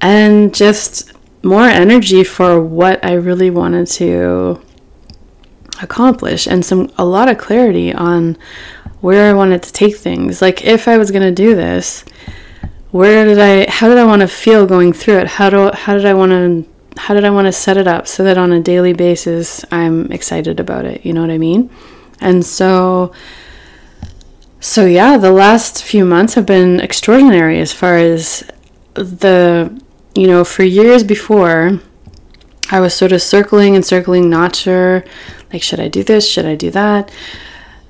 and 0.00 0.54
just 0.54 1.12
more 1.42 1.66
energy 1.66 2.24
for 2.24 2.60
what 2.60 3.04
I 3.04 3.14
really 3.14 3.50
wanted 3.50 3.86
to 3.88 4.60
accomplish 5.82 6.46
and 6.46 6.64
some 6.64 6.92
a 6.96 7.04
lot 7.04 7.28
of 7.28 7.38
clarity 7.38 7.92
on 7.92 8.38
where 9.00 9.28
I 9.28 9.32
wanted 9.32 9.62
to 9.64 9.72
take 9.72 9.96
things. 9.96 10.40
Like 10.40 10.64
if 10.64 10.86
I 10.86 10.96
was 10.96 11.10
going 11.10 11.22
to 11.22 11.32
do 11.32 11.54
this, 11.54 12.04
where 12.90 13.24
did 13.24 13.38
I 13.38 13.70
how 13.70 13.88
did 13.88 13.98
I 13.98 14.04
want 14.04 14.20
to 14.22 14.28
feel 14.28 14.66
going 14.66 14.92
through 14.92 15.18
it? 15.18 15.26
How 15.26 15.50
do 15.50 15.70
how 15.72 15.94
did 15.94 16.06
I 16.06 16.14
want 16.14 16.30
to 16.30 16.70
how 17.00 17.14
did 17.14 17.24
I 17.24 17.30
want 17.30 17.46
to 17.46 17.52
set 17.52 17.76
it 17.76 17.88
up 17.88 18.06
so 18.06 18.22
that 18.22 18.38
on 18.38 18.52
a 18.52 18.60
daily 18.60 18.92
basis 18.92 19.64
I'm 19.72 20.12
excited 20.12 20.60
about 20.60 20.84
it, 20.84 21.04
you 21.04 21.12
know 21.12 21.22
what 21.22 21.30
I 21.30 21.38
mean? 21.38 21.70
And 22.20 22.44
so 22.44 23.12
so 24.60 24.86
yeah, 24.86 25.16
the 25.16 25.32
last 25.32 25.82
few 25.82 26.04
months 26.04 26.34
have 26.34 26.46
been 26.46 26.78
extraordinary 26.78 27.58
as 27.58 27.72
far 27.72 27.96
as 27.96 28.44
the 28.94 29.81
you 30.14 30.26
know, 30.26 30.44
for 30.44 30.62
years 30.62 31.02
before 31.04 31.80
I 32.70 32.80
was 32.80 32.94
sort 32.94 33.12
of 33.12 33.22
circling 33.22 33.74
and 33.74 33.84
circling, 33.84 34.28
not 34.28 34.54
sure 34.56 35.04
like 35.52 35.62
should 35.62 35.80
I 35.80 35.88
do 35.88 36.02
this, 36.02 36.28
should 36.28 36.46
I 36.46 36.54
do 36.54 36.70
that? 36.70 37.10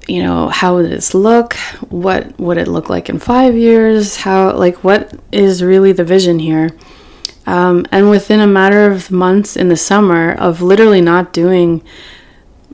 you 0.08 0.22
know, 0.22 0.48
how 0.48 0.74
would 0.74 0.90
this 0.90 1.14
look? 1.14 1.54
What 1.88 2.38
would 2.38 2.58
it 2.58 2.68
look 2.68 2.90
like 2.90 3.08
in 3.08 3.18
five 3.18 3.56
years? 3.56 4.16
How, 4.16 4.52
like, 4.56 4.82
what 4.82 5.18
is 5.30 5.62
really 5.62 5.92
the 5.92 6.04
vision 6.04 6.38
here? 6.38 6.70
Um, 7.46 7.86
and 7.90 8.10
within 8.10 8.40
a 8.40 8.46
matter 8.46 8.90
of 8.90 9.10
months 9.10 9.56
in 9.56 9.68
the 9.68 9.76
summer 9.76 10.32
of 10.32 10.62
literally 10.62 11.00
not 11.00 11.32
doing 11.32 11.82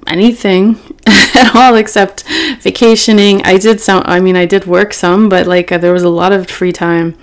anything 0.07 0.79
at 1.07 1.55
all 1.55 1.75
except 1.77 2.25
vacationing, 2.61 3.43
I 3.43 3.59
did 3.59 3.81
some, 3.81 4.03
I 4.07 4.21
mean, 4.21 4.37
I 4.37 4.47
did 4.47 4.67
work 4.67 4.95
some, 4.95 5.29
but 5.29 5.47
like 5.47 5.69
there 5.69 5.93
was 5.93 6.03
a 6.03 6.09
lot 6.09 6.33
of 6.33 6.49
free 6.49 6.73
time. 6.73 7.17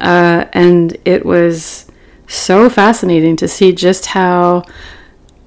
Uh, 0.00 0.46
and 0.52 0.96
it 1.04 1.24
was 1.24 1.86
so 2.26 2.68
fascinating 2.68 3.36
to 3.36 3.48
see 3.48 3.72
just 3.72 4.06
how 4.06 4.62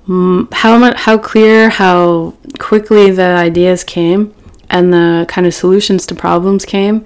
how 0.08 0.78
much 0.78 0.98
how 0.98 1.18
clear 1.18 1.70
how 1.70 2.34
quickly 2.60 3.12
the 3.12 3.22
ideas 3.22 3.84
came 3.84 4.34
and 4.70 4.92
the 4.92 5.26
kind 5.30 5.46
of 5.48 5.54
solutions 5.54 6.06
to 6.06 6.16
problems 6.16 6.66
came 6.66 7.06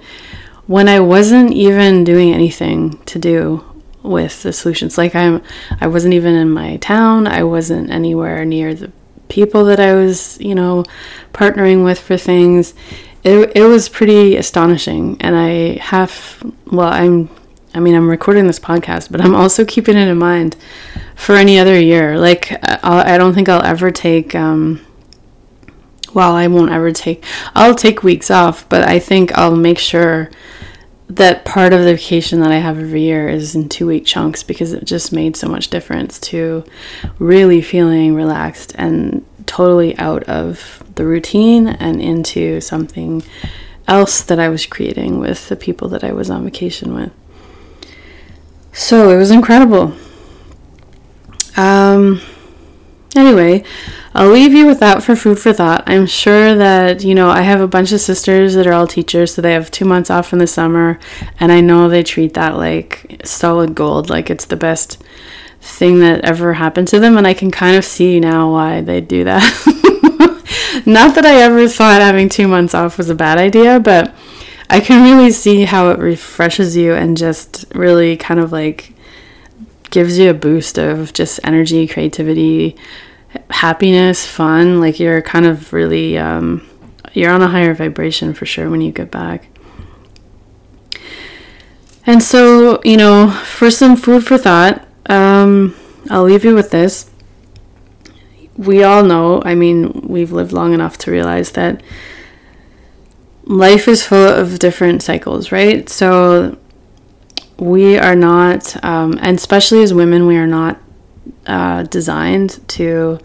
when 0.66 0.88
I 0.88 0.98
wasn't 1.00 1.52
even 1.52 2.04
doing 2.04 2.32
anything 2.32 2.98
to 3.04 3.18
do 3.18 3.64
with 4.02 4.42
the 4.42 4.52
solutions. 4.52 4.96
Like 4.98 5.14
I'm 5.14 5.42
I 5.80 5.86
wasn't 5.86 6.14
even 6.14 6.34
in 6.34 6.50
my 6.50 6.78
town. 6.78 7.26
I 7.26 7.44
wasn't 7.44 7.90
anywhere 7.90 8.44
near 8.44 8.74
the 8.74 8.90
people 9.28 9.64
that 9.66 9.80
I 9.80 9.94
was 9.94 10.38
you 10.40 10.54
know 10.54 10.84
partnering 11.32 11.84
with 11.84 12.00
for 12.00 12.16
things 12.16 12.74
it, 13.24 13.56
it 13.56 13.64
was 13.64 13.88
pretty 13.88 14.36
astonishing 14.36 15.16
and 15.20 15.36
I 15.36 15.78
have 15.78 16.42
well 16.66 16.88
I'm 16.88 17.28
I 17.74 17.80
mean 17.80 17.94
I'm 17.94 18.08
recording 18.08 18.46
this 18.46 18.58
podcast 18.58 19.10
but 19.10 19.20
I'm 19.20 19.34
also 19.34 19.64
keeping 19.64 19.96
it 19.96 20.08
in 20.08 20.18
mind 20.18 20.56
for 21.16 21.34
any 21.34 21.58
other 21.58 21.80
year. 21.80 22.16
Like 22.18 22.52
I'll, 22.84 23.00
I 23.00 23.18
do 23.18 23.24
not 23.24 23.34
think 23.34 23.48
I'll 23.48 23.64
ever 23.64 23.90
take. 23.90 24.34
Um, 24.34 24.84
well, 26.14 26.32
I 26.32 26.46
won't 26.46 26.70
ever 26.70 26.92
take. 26.92 27.24
I'll 27.54 27.74
take 27.74 28.02
weeks 28.02 28.30
off, 28.30 28.68
but 28.68 28.86
I 28.86 28.98
think 28.98 29.36
I'll 29.36 29.56
make 29.56 29.78
sure 29.78 30.30
that 31.08 31.44
part 31.44 31.72
of 31.72 31.80
the 31.80 31.94
vacation 31.94 32.40
that 32.40 32.50
I 32.50 32.56
have 32.56 32.78
every 32.78 33.02
year 33.02 33.28
is 33.28 33.54
in 33.54 33.68
two 33.68 33.86
week 33.86 34.04
chunks 34.04 34.42
because 34.42 34.72
it 34.72 34.84
just 34.84 35.12
made 35.12 35.36
so 35.36 35.48
much 35.48 35.68
difference 35.68 36.18
to 36.20 36.64
really 37.18 37.62
feeling 37.62 38.14
relaxed 38.14 38.74
and 38.76 39.24
totally 39.46 39.96
out 39.98 40.24
of 40.24 40.82
the 40.94 41.06
routine 41.06 41.68
and 41.68 42.00
into 42.00 42.60
something 42.60 43.22
else 43.88 44.20
that 44.22 44.38
I 44.38 44.48
was 44.48 44.66
creating 44.66 45.18
with 45.18 45.48
the 45.48 45.56
people 45.56 45.88
that 45.88 46.04
I 46.04 46.12
was 46.12 46.28
on 46.30 46.44
vacation 46.44 46.94
with. 46.94 47.12
So 48.72 49.10
it 49.10 49.16
was 49.16 49.30
incredible. 49.30 49.94
Um, 51.56 52.20
anyway, 53.14 53.64
I'll 54.14 54.30
leave 54.30 54.52
you 54.52 54.66
with 54.66 54.80
that 54.80 55.02
for 55.02 55.16
food 55.16 55.38
for 55.38 55.52
thought. 55.52 55.84
I'm 55.86 56.06
sure 56.06 56.54
that, 56.54 57.04
you 57.04 57.14
know, 57.14 57.28
I 57.28 57.42
have 57.42 57.60
a 57.60 57.68
bunch 57.68 57.92
of 57.92 58.00
sisters 58.00 58.54
that 58.54 58.66
are 58.66 58.72
all 58.72 58.86
teachers, 58.86 59.34
so 59.34 59.42
they 59.42 59.52
have 59.52 59.70
two 59.70 59.84
months 59.84 60.10
off 60.10 60.32
in 60.32 60.38
the 60.38 60.46
summer, 60.46 60.98
and 61.38 61.52
I 61.52 61.60
know 61.60 61.88
they 61.88 62.02
treat 62.02 62.34
that 62.34 62.56
like 62.56 63.20
solid 63.24 63.74
gold, 63.74 64.10
like 64.10 64.30
it's 64.30 64.46
the 64.46 64.56
best 64.56 65.02
thing 65.66 66.00
that 66.00 66.24
ever 66.24 66.54
happened 66.54 66.88
to 66.88 67.00
them, 67.00 67.16
and 67.16 67.26
I 67.26 67.34
can 67.34 67.50
kind 67.50 67.76
of 67.76 67.84
see 67.84 68.20
now 68.20 68.52
why 68.52 68.80
they 68.80 69.00
do 69.00 69.24
that. 69.24 69.42
Not 70.86 71.14
that 71.14 71.26
I 71.26 71.42
ever 71.42 71.68
thought 71.68 72.00
having 72.00 72.28
two 72.28 72.48
months 72.48 72.74
off 72.74 72.98
was 72.98 73.10
a 73.10 73.14
bad 73.14 73.38
idea, 73.38 73.80
but 73.80 74.14
I 74.68 74.80
can 74.80 75.02
really 75.02 75.30
see 75.30 75.64
how 75.64 75.90
it 75.90 75.98
refreshes 75.98 76.76
you 76.76 76.94
and 76.94 77.16
just 77.16 77.64
really 77.74 78.16
kind 78.16 78.40
of 78.40 78.52
like 78.52 78.92
gives 79.90 80.18
you 80.18 80.30
a 80.30 80.34
boost 80.34 80.78
of 80.78 81.12
just 81.12 81.40
energy, 81.44 81.86
creativity, 81.86 82.76
happiness, 83.50 84.26
fun. 84.26 84.80
Like 84.80 85.00
you're 85.00 85.22
kind 85.22 85.46
of 85.46 85.72
really, 85.72 86.18
um, 86.18 86.68
you're 87.12 87.32
on 87.32 87.42
a 87.42 87.48
higher 87.48 87.74
vibration 87.74 88.34
for 88.34 88.46
sure 88.46 88.68
when 88.68 88.80
you 88.80 88.92
get 88.92 89.10
back. 89.10 89.48
And 92.06 92.22
so, 92.22 92.80
you 92.84 92.96
know, 92.96 93.30
for 93.30 93.70
some 93.70 93.96
food 93.96 94.24
for 94.24 94.38
thought, 94.38 94.85
um, 95.08 95.74
I'll 96.10 96.24
leave 96.24 96.44
you 96.44 96.54
with 96.54 96.70
this. 96.70 97.10
We 98.56 98.82
all 98.84 99.02
know, 99.02 99.42
I 99.44 99.54
mean, 99.54 100.06
we've 100.08 100.32
lived 100.32 100.52
long 100.52 100.72
enough 100.72 100.96
to 100.98 101.10
realize 101.10 101.52
that 101.52 101.82
life 103.44 103.86
is 103.86 104.04
full 104.04 104.28
of 104.28 104.58
different 104.58 105.02
cycles, 105.02 105.52
right? 105.52 105.88
So 105.88 106.58
we 107.58 107.98
are 107.98 108.16
not, 108.16 108.82
um, 108.84 109.18
and 109.20 109.36
especially 109.36 109.82
as 109.82 109.92
women, 109.92 110.26
we 110.26 110.36
are 110.36 110.46
not 110.46 110.80
uh, 111.46 111.82
designed 111.84 112.66
to 112.68 113.18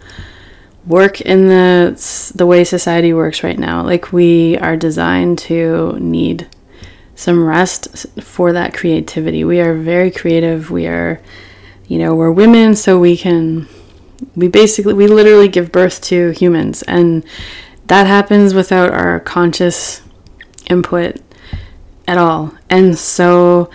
work 0.86 1.20
in 1.20 1.46
the 1.46 2.32
the 2.34 2.46
way 2.46 2.64
society 2.64 3.12
works 3.12 3.44
right 3.44 3.58
now. 3.58 3.82
Like 3.82 4.12
we 4.12 4.58
are 4.58 4.76
designed 4.76 5.38
to 5.40 5.96
need 6.00 6.48
some 7.14 7.44
rest 7.44 8.06
for 8.20 8.52
that 8.52 8.74
creativity. 8.74 9.44
We 9.44 9.60
are 9.60 9.74
very 9.74 10.10
creative. 10.10 10.70
We 10.70 10.86
are, 10.86 11.20
you 11.92 11.98
know, 11.98 12.14
we're 12.14 12.32
women, 12.32 12.74
so 12.74 12.98
we 12.98 13.18
can, 13.18 13.68
we 14.34 14.48
basically, 14.48 14.94
we 14.94 15.06
literally 15.06 15.46
give 15.46 15.70
birth 15.70 16.00
to 16.00 16.30
humans, 16.30 16.80
and 16.84 17.22
that 17.84 18.06
happens 18.06 18.54
without 18.54 18.90
our 18.90 19.20
conscious 19.20 20.00
input 20.70 21.16
at 22.08 22.16
all. 22.16 22.56
And 22.70 22.96
so, 22.96 23.68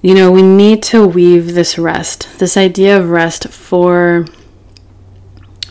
you 0.00 0.14
know, 0.14 0.30
we 0.30 0.42
need 0.42 0.80
to 0.84 1.04
weave 1.04 1.54
this 1.54 1.76
rest, 1.76 2.38
this 2.38 2.56
idea 2.56 2.96
of 2.96 3.10
rest 3.10 3.48
for 3.48 4.24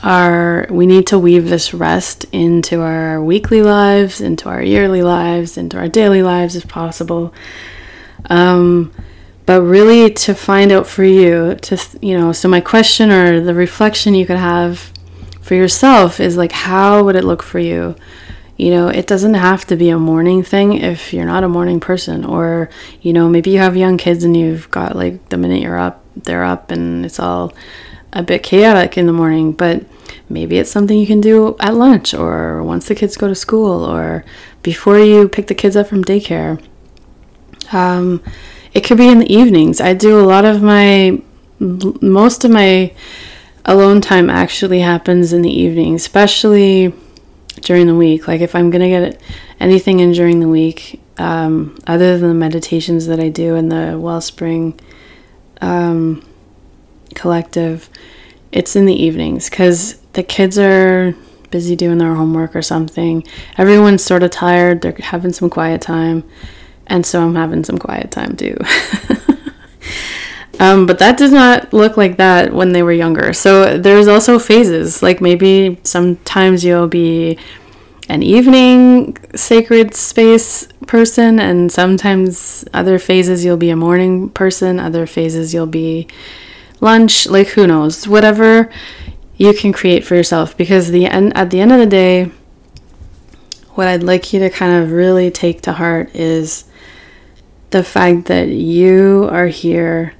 our, 0.03 0.67
we 0.69 0.85
need 0.85 1.07
to 1.07 1.17
weave 1.17 1.47
this 1.47 1.73
rest 1.73 2.25
into 2.33 2.81
our 2.81 3.23
weekly 3.23 3.61
lives, 3.61 4.19
into 4.19 4.49
our 4.49 4.61
yearly 4.61 5.01
lives, 5.01 5.57
into 5.57 5.77
our 5.77 5.87
daily 5.87 6.21
lives 6.21 6.57
if 6.57 6.67
possible. 6.67 7.33
Um, 8.29 8.91
but 9.47 9.61
really 9.61 10.11
to 10.11 10.35
find 10.35 10.73
out 10.73 10.85
for 10.85 11.05
you, 11.05 11.55
to, 11.55 11.81
you 12.01 12.19
know, 12.19 12.33
so 12.33 12.49
my 12.49 12.59
question 12.59 13.09
or 13.09 13.39
the 13.39 13.53
reflection 13.53 14.13
you 14.13 14.25
could 14.25 14.37
have 14.37 14.91
for 15.41 15.55
yourself 15.55 16.19
is 16.19 16.35
like, 16.35 16.51
how 16.51 17.05
would 17.05 17.15
it 17.15 17.23
look 17.23 17.41
for 17.41 17.57
you? 17.57 17.95
You 18.57 18.71
know, 18.71 18.89
it 18.89 19.07
doesn't 19.07 19.35
have 19.35 19.65
to 19.67 19.77
be 19.77 19.89
a 19.89 19.97
morning 19.97 20.43
thing 20.43 20.73
if 20.73 21.13
you're 21.13 21.25
not 21.25 21.45
a 21.45 21.47
morning 21.47 21.79
person, 21.79 22.25
or, 22.25 22.69
you 23.01 23.13
know, 23.13 23.29
maybe 23.29 23.51
you 23.51 23.59
have 23.59 23.77
young 23.77 23.97
kids 23.97 24.25
and 24.25 24.35
you've 24.35 24.69
got 24.69 24.97
like 24.97 25.29
the 25.29 25.37
minute 25.37 25.61
you're 25.61 25.79
up, 25.79 26.03
they're 26.17 26.43
up 26.43 26.69
and 26.69 27.05
it's 27.05 27.19
all 27.19 27.53
a 28.11 28.23
bit 28.23 28.43
chaotic 28.43 28.97
in 28.97 29.05
the 29.05 29.13
morning, 29.13 29.53
but 29.53 29.85
maybe 30.27 30.57
it's 30.57 30.71
something 30.71 30.99
you 30.99 31.07
can 31.07 31.21
do 31.21 31.55
at 31.61 31.73
lunch 31.73 32.13
or 32.13 32.61
once 32.63 32.89
the 32.89 32.95
kids 32.95 33.15
go 33.15 33.29
to 33.29 33.35
school 33.35 33.85
or 33.85 34.25
before 34.61 34.99
you 34.99 35.29
pick 35.29 35.47
the 35.47 35.55
kids 35.55 35.77
up 35.77 35.87
from 35.87 36.03
daycare. 36.03 36.61
Um, 37.71 38.21
it 38.77 38.83
could 38.83 38.99
be 38.99 39.07
in 39.07 39.17
the 39.17 39.33
evenings. 39.33 39.81
I 39.81 39.95
do 39.95 40.19
a 40.19 40.21
lot 40.21 40.45
of 40.45 40.61
my, 40.61 41.19
most 41.59 42.45
of 42.45 42.51
my 42.51 42.93
alone 43.65 44.01
time 44.01 44.29
actually 44.29 44.81
happens 44.81 45.33
in 45.33 45.41
the 45.41 45.49
evening, 45.49 45.95
especially 45.95 46.93
during 47.61 47.87
the 47.87 47.95
week. 47.95 48.27
Like 48.27 48.39
if 48.41 48.53
I'm 48.53 48.69
gonna 48.69 48.87
get 48.87 49.19
anything 49.59 49.99
in 49.99 50.11
during 50.11 50.41
the 50.41 50.47
week, 50.47 51.01
um, 51.17 51.75
other 51.87 52.19
than 52.19 52.29
the 52.29 52.35
meditations 52.35 53.07
that 53.07 53.19
I 53.19 53.29
do 53.29 53.55
in 53.55 53.69
the 53.69 53.97
Wellspring 53.99 54.79
um, 55.59 56.23
Collective, 57.15 57.89
it's 58.51 58.75
in 58.75 58.85
the 58.85 58.93
evenings 58.93 59.49
because 59.49 59.97
the 60.13 60.21
kids 60.21 60.59
are 60.59 61.15
busy 61.49 61.75
doing 61.75 61.97
their 61.97 62.13
homework 62.13 62.55
or 62.55 62.61
something. 62.61 63.25
Everyone's 63.57 64.03
sort 64.03 64.21
of 64.21 64.29
tired. 64.29 64.81
They're 64.81 64.95
having 64.99 65.33
some 65.33 65.49
quiet 65.49 65.81
time, 65.81 66.23
and 66.87 67.05
so 67.05 67.23
I'm 67.23 67.35
having 67.35 67.63
some 67.63 67.77
quiet 67.77 68.11
time 68.11 68.35
too. 68.35 68.57
Um, 70.59 70.87
but 70.87 70.99
that 70.99 71.17
does 71.17 71.31
not 71.31 71.71
look 71.71 71.97
like 71.97 72.17
that 72.17 72.51
when 72.51 72.71
they 72.71 72.81
were 72.81 72.91
younger. 72.91 73.33
So 73.33 73.77
there's 73.77 74.07
also 74.07 74.39
phases. 74.39 75.03
Like 75.03 75.21
maybe 75.21 75.79
sometimes 75.83 76.63
you'll 76.63 76.87
be 76.87 77.37
an 78.09 78.23
evening 78.23 79.17
sacred 79.35 79.93
space 79.93 80.67
person, 80.87 81.39
and 81.39 81.71
sometimes 81.71 82.65
other 82.73 82.97
phases 82.97 83.45
you'll 83.45 83.57
be 83.57 83.69
a 83.69 83.75
morning 83.75 84.29
person, 84.29 84.79
other 84.79 85.05
phases 85.05 85.53
you'll 85.53 85.67
be 85.67 86.07
lunch. 86.79 87.27
Like 87.27 87.49
who 87.49 87.67
knows? 87.67 88.07
Whatever 88.07 88.71
you 89.35 89.53
can 89.53 89.71
create 89.71 90.03
for 90.05 90.15
yourself. 90.15 90.57
Because 90.57 90.89
the 90.89 91.05
end 91.05 91.37
at 91.37 91.51
the 91.51 91.61
end 91.61 91.71
of 91.71 91.79
the 91.79 91.85
day, 91.85 92.31
what 93.75 93.87
I'd 93.87 94.01
like 94.01 94.33
you 94.33 94.39
to 94.39 94.49
kind 94.49 94.81
of 94.81 94.91
really 94.91 95.29
take 95.29 95.61
to 95.63 95.73
heart 95.73 96.15
is 96.15 96.66
the 97.69 97.83
fact 97.83 98.25
that 98.25 98.47
you 98.47 99.27
are 99.31 99.47
here 99.47 100.13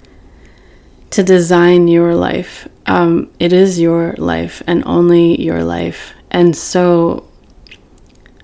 to 1.11 1.23
design 1.23 1.87
your 1.87 2.15
life. 2.15 2.67
Um, 2.85 3.31
it 3.39 3.53
is 3.53 3.79
your 3.79 4.13
life 4.13 4.61
and 4.67 4.83
only 4.85 5.41
your 5.41 5.63
life. 5.63 6.13
And 6.31 6.55
so, 6.55 7.29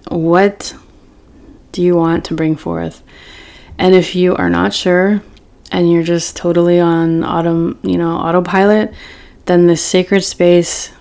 what 0.08 0.76
do 1.72 1.82
you 1.82 1.96
want 1.96 2.26
to 2.26 2.34
bring 2.34 2.56
forth? 2.56 3.04
And 3.78 3.96
if 3.96 4.16
you 4.16 4.36
are 4.36 4.50
not 4.50 4.74
sure 4.74 5.22
and 5.72 5.92
you're 5.92 6.04
just 6.04 6.38
totally 6.38 6.80
on 6.80 7.24
autumn, 7.24 7.80
you 7.84 7.98
know, 7.98 8.12
autopilot, 8.12 8.94
then 9.46 9.68
this 9.68 9.84
sacred 9.84 10.22
space 10.22 10.92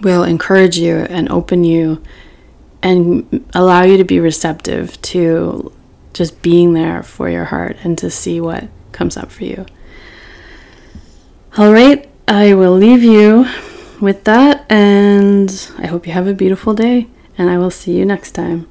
will 0.00 0.22
encourage 0.22 0.78
you 0.78 0.96
and 0.96 1.28
open 1.28 1.64
you 1.64 2.02
and 2.82 3.44
allow 3.54 3.82
you 3.82 3.96
to 3.96 4.04
be 4.04 4.20
receptive 4.20 5.00
to 5.02 5.72
just 6.18 6.42
being 6.42 6.74
there 6.74 7.02
for 7.02 7.30
your 7.30 7.44
heart 7.44 7.76
and 7.84 7.96
to 7.96 8.10
see 8.10 8.40
what 8.40 8.68
comes 8.90 9.16
up 9.16 9.30
for 9.30 9.44
you. 9.44 9.64
All 11.56 11.72
right, 11.72 12.08
I 12.26 12.54
will 12.54 12.76
leave 12.76 13.04
you 13.04 13.46
with 14.00 14.24
that, 14.24 14.66
and 14.70 15.48
I 15.78 15.86
hope 15.86 16.06
you 16.06 16.12
have 16.12 16.26
a 16.26 16.34
beautiful 16.34 16.74
day, 16.74 17.06
and 17.38 17.48
I 17.48 17.56
will 17.56 17.70
see 17.70 17.96
you 17.96 18.04
next 18.04 18.32
time. 18.32 18.68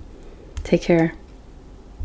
Take 0.63 0.81
care. 0.81 1.16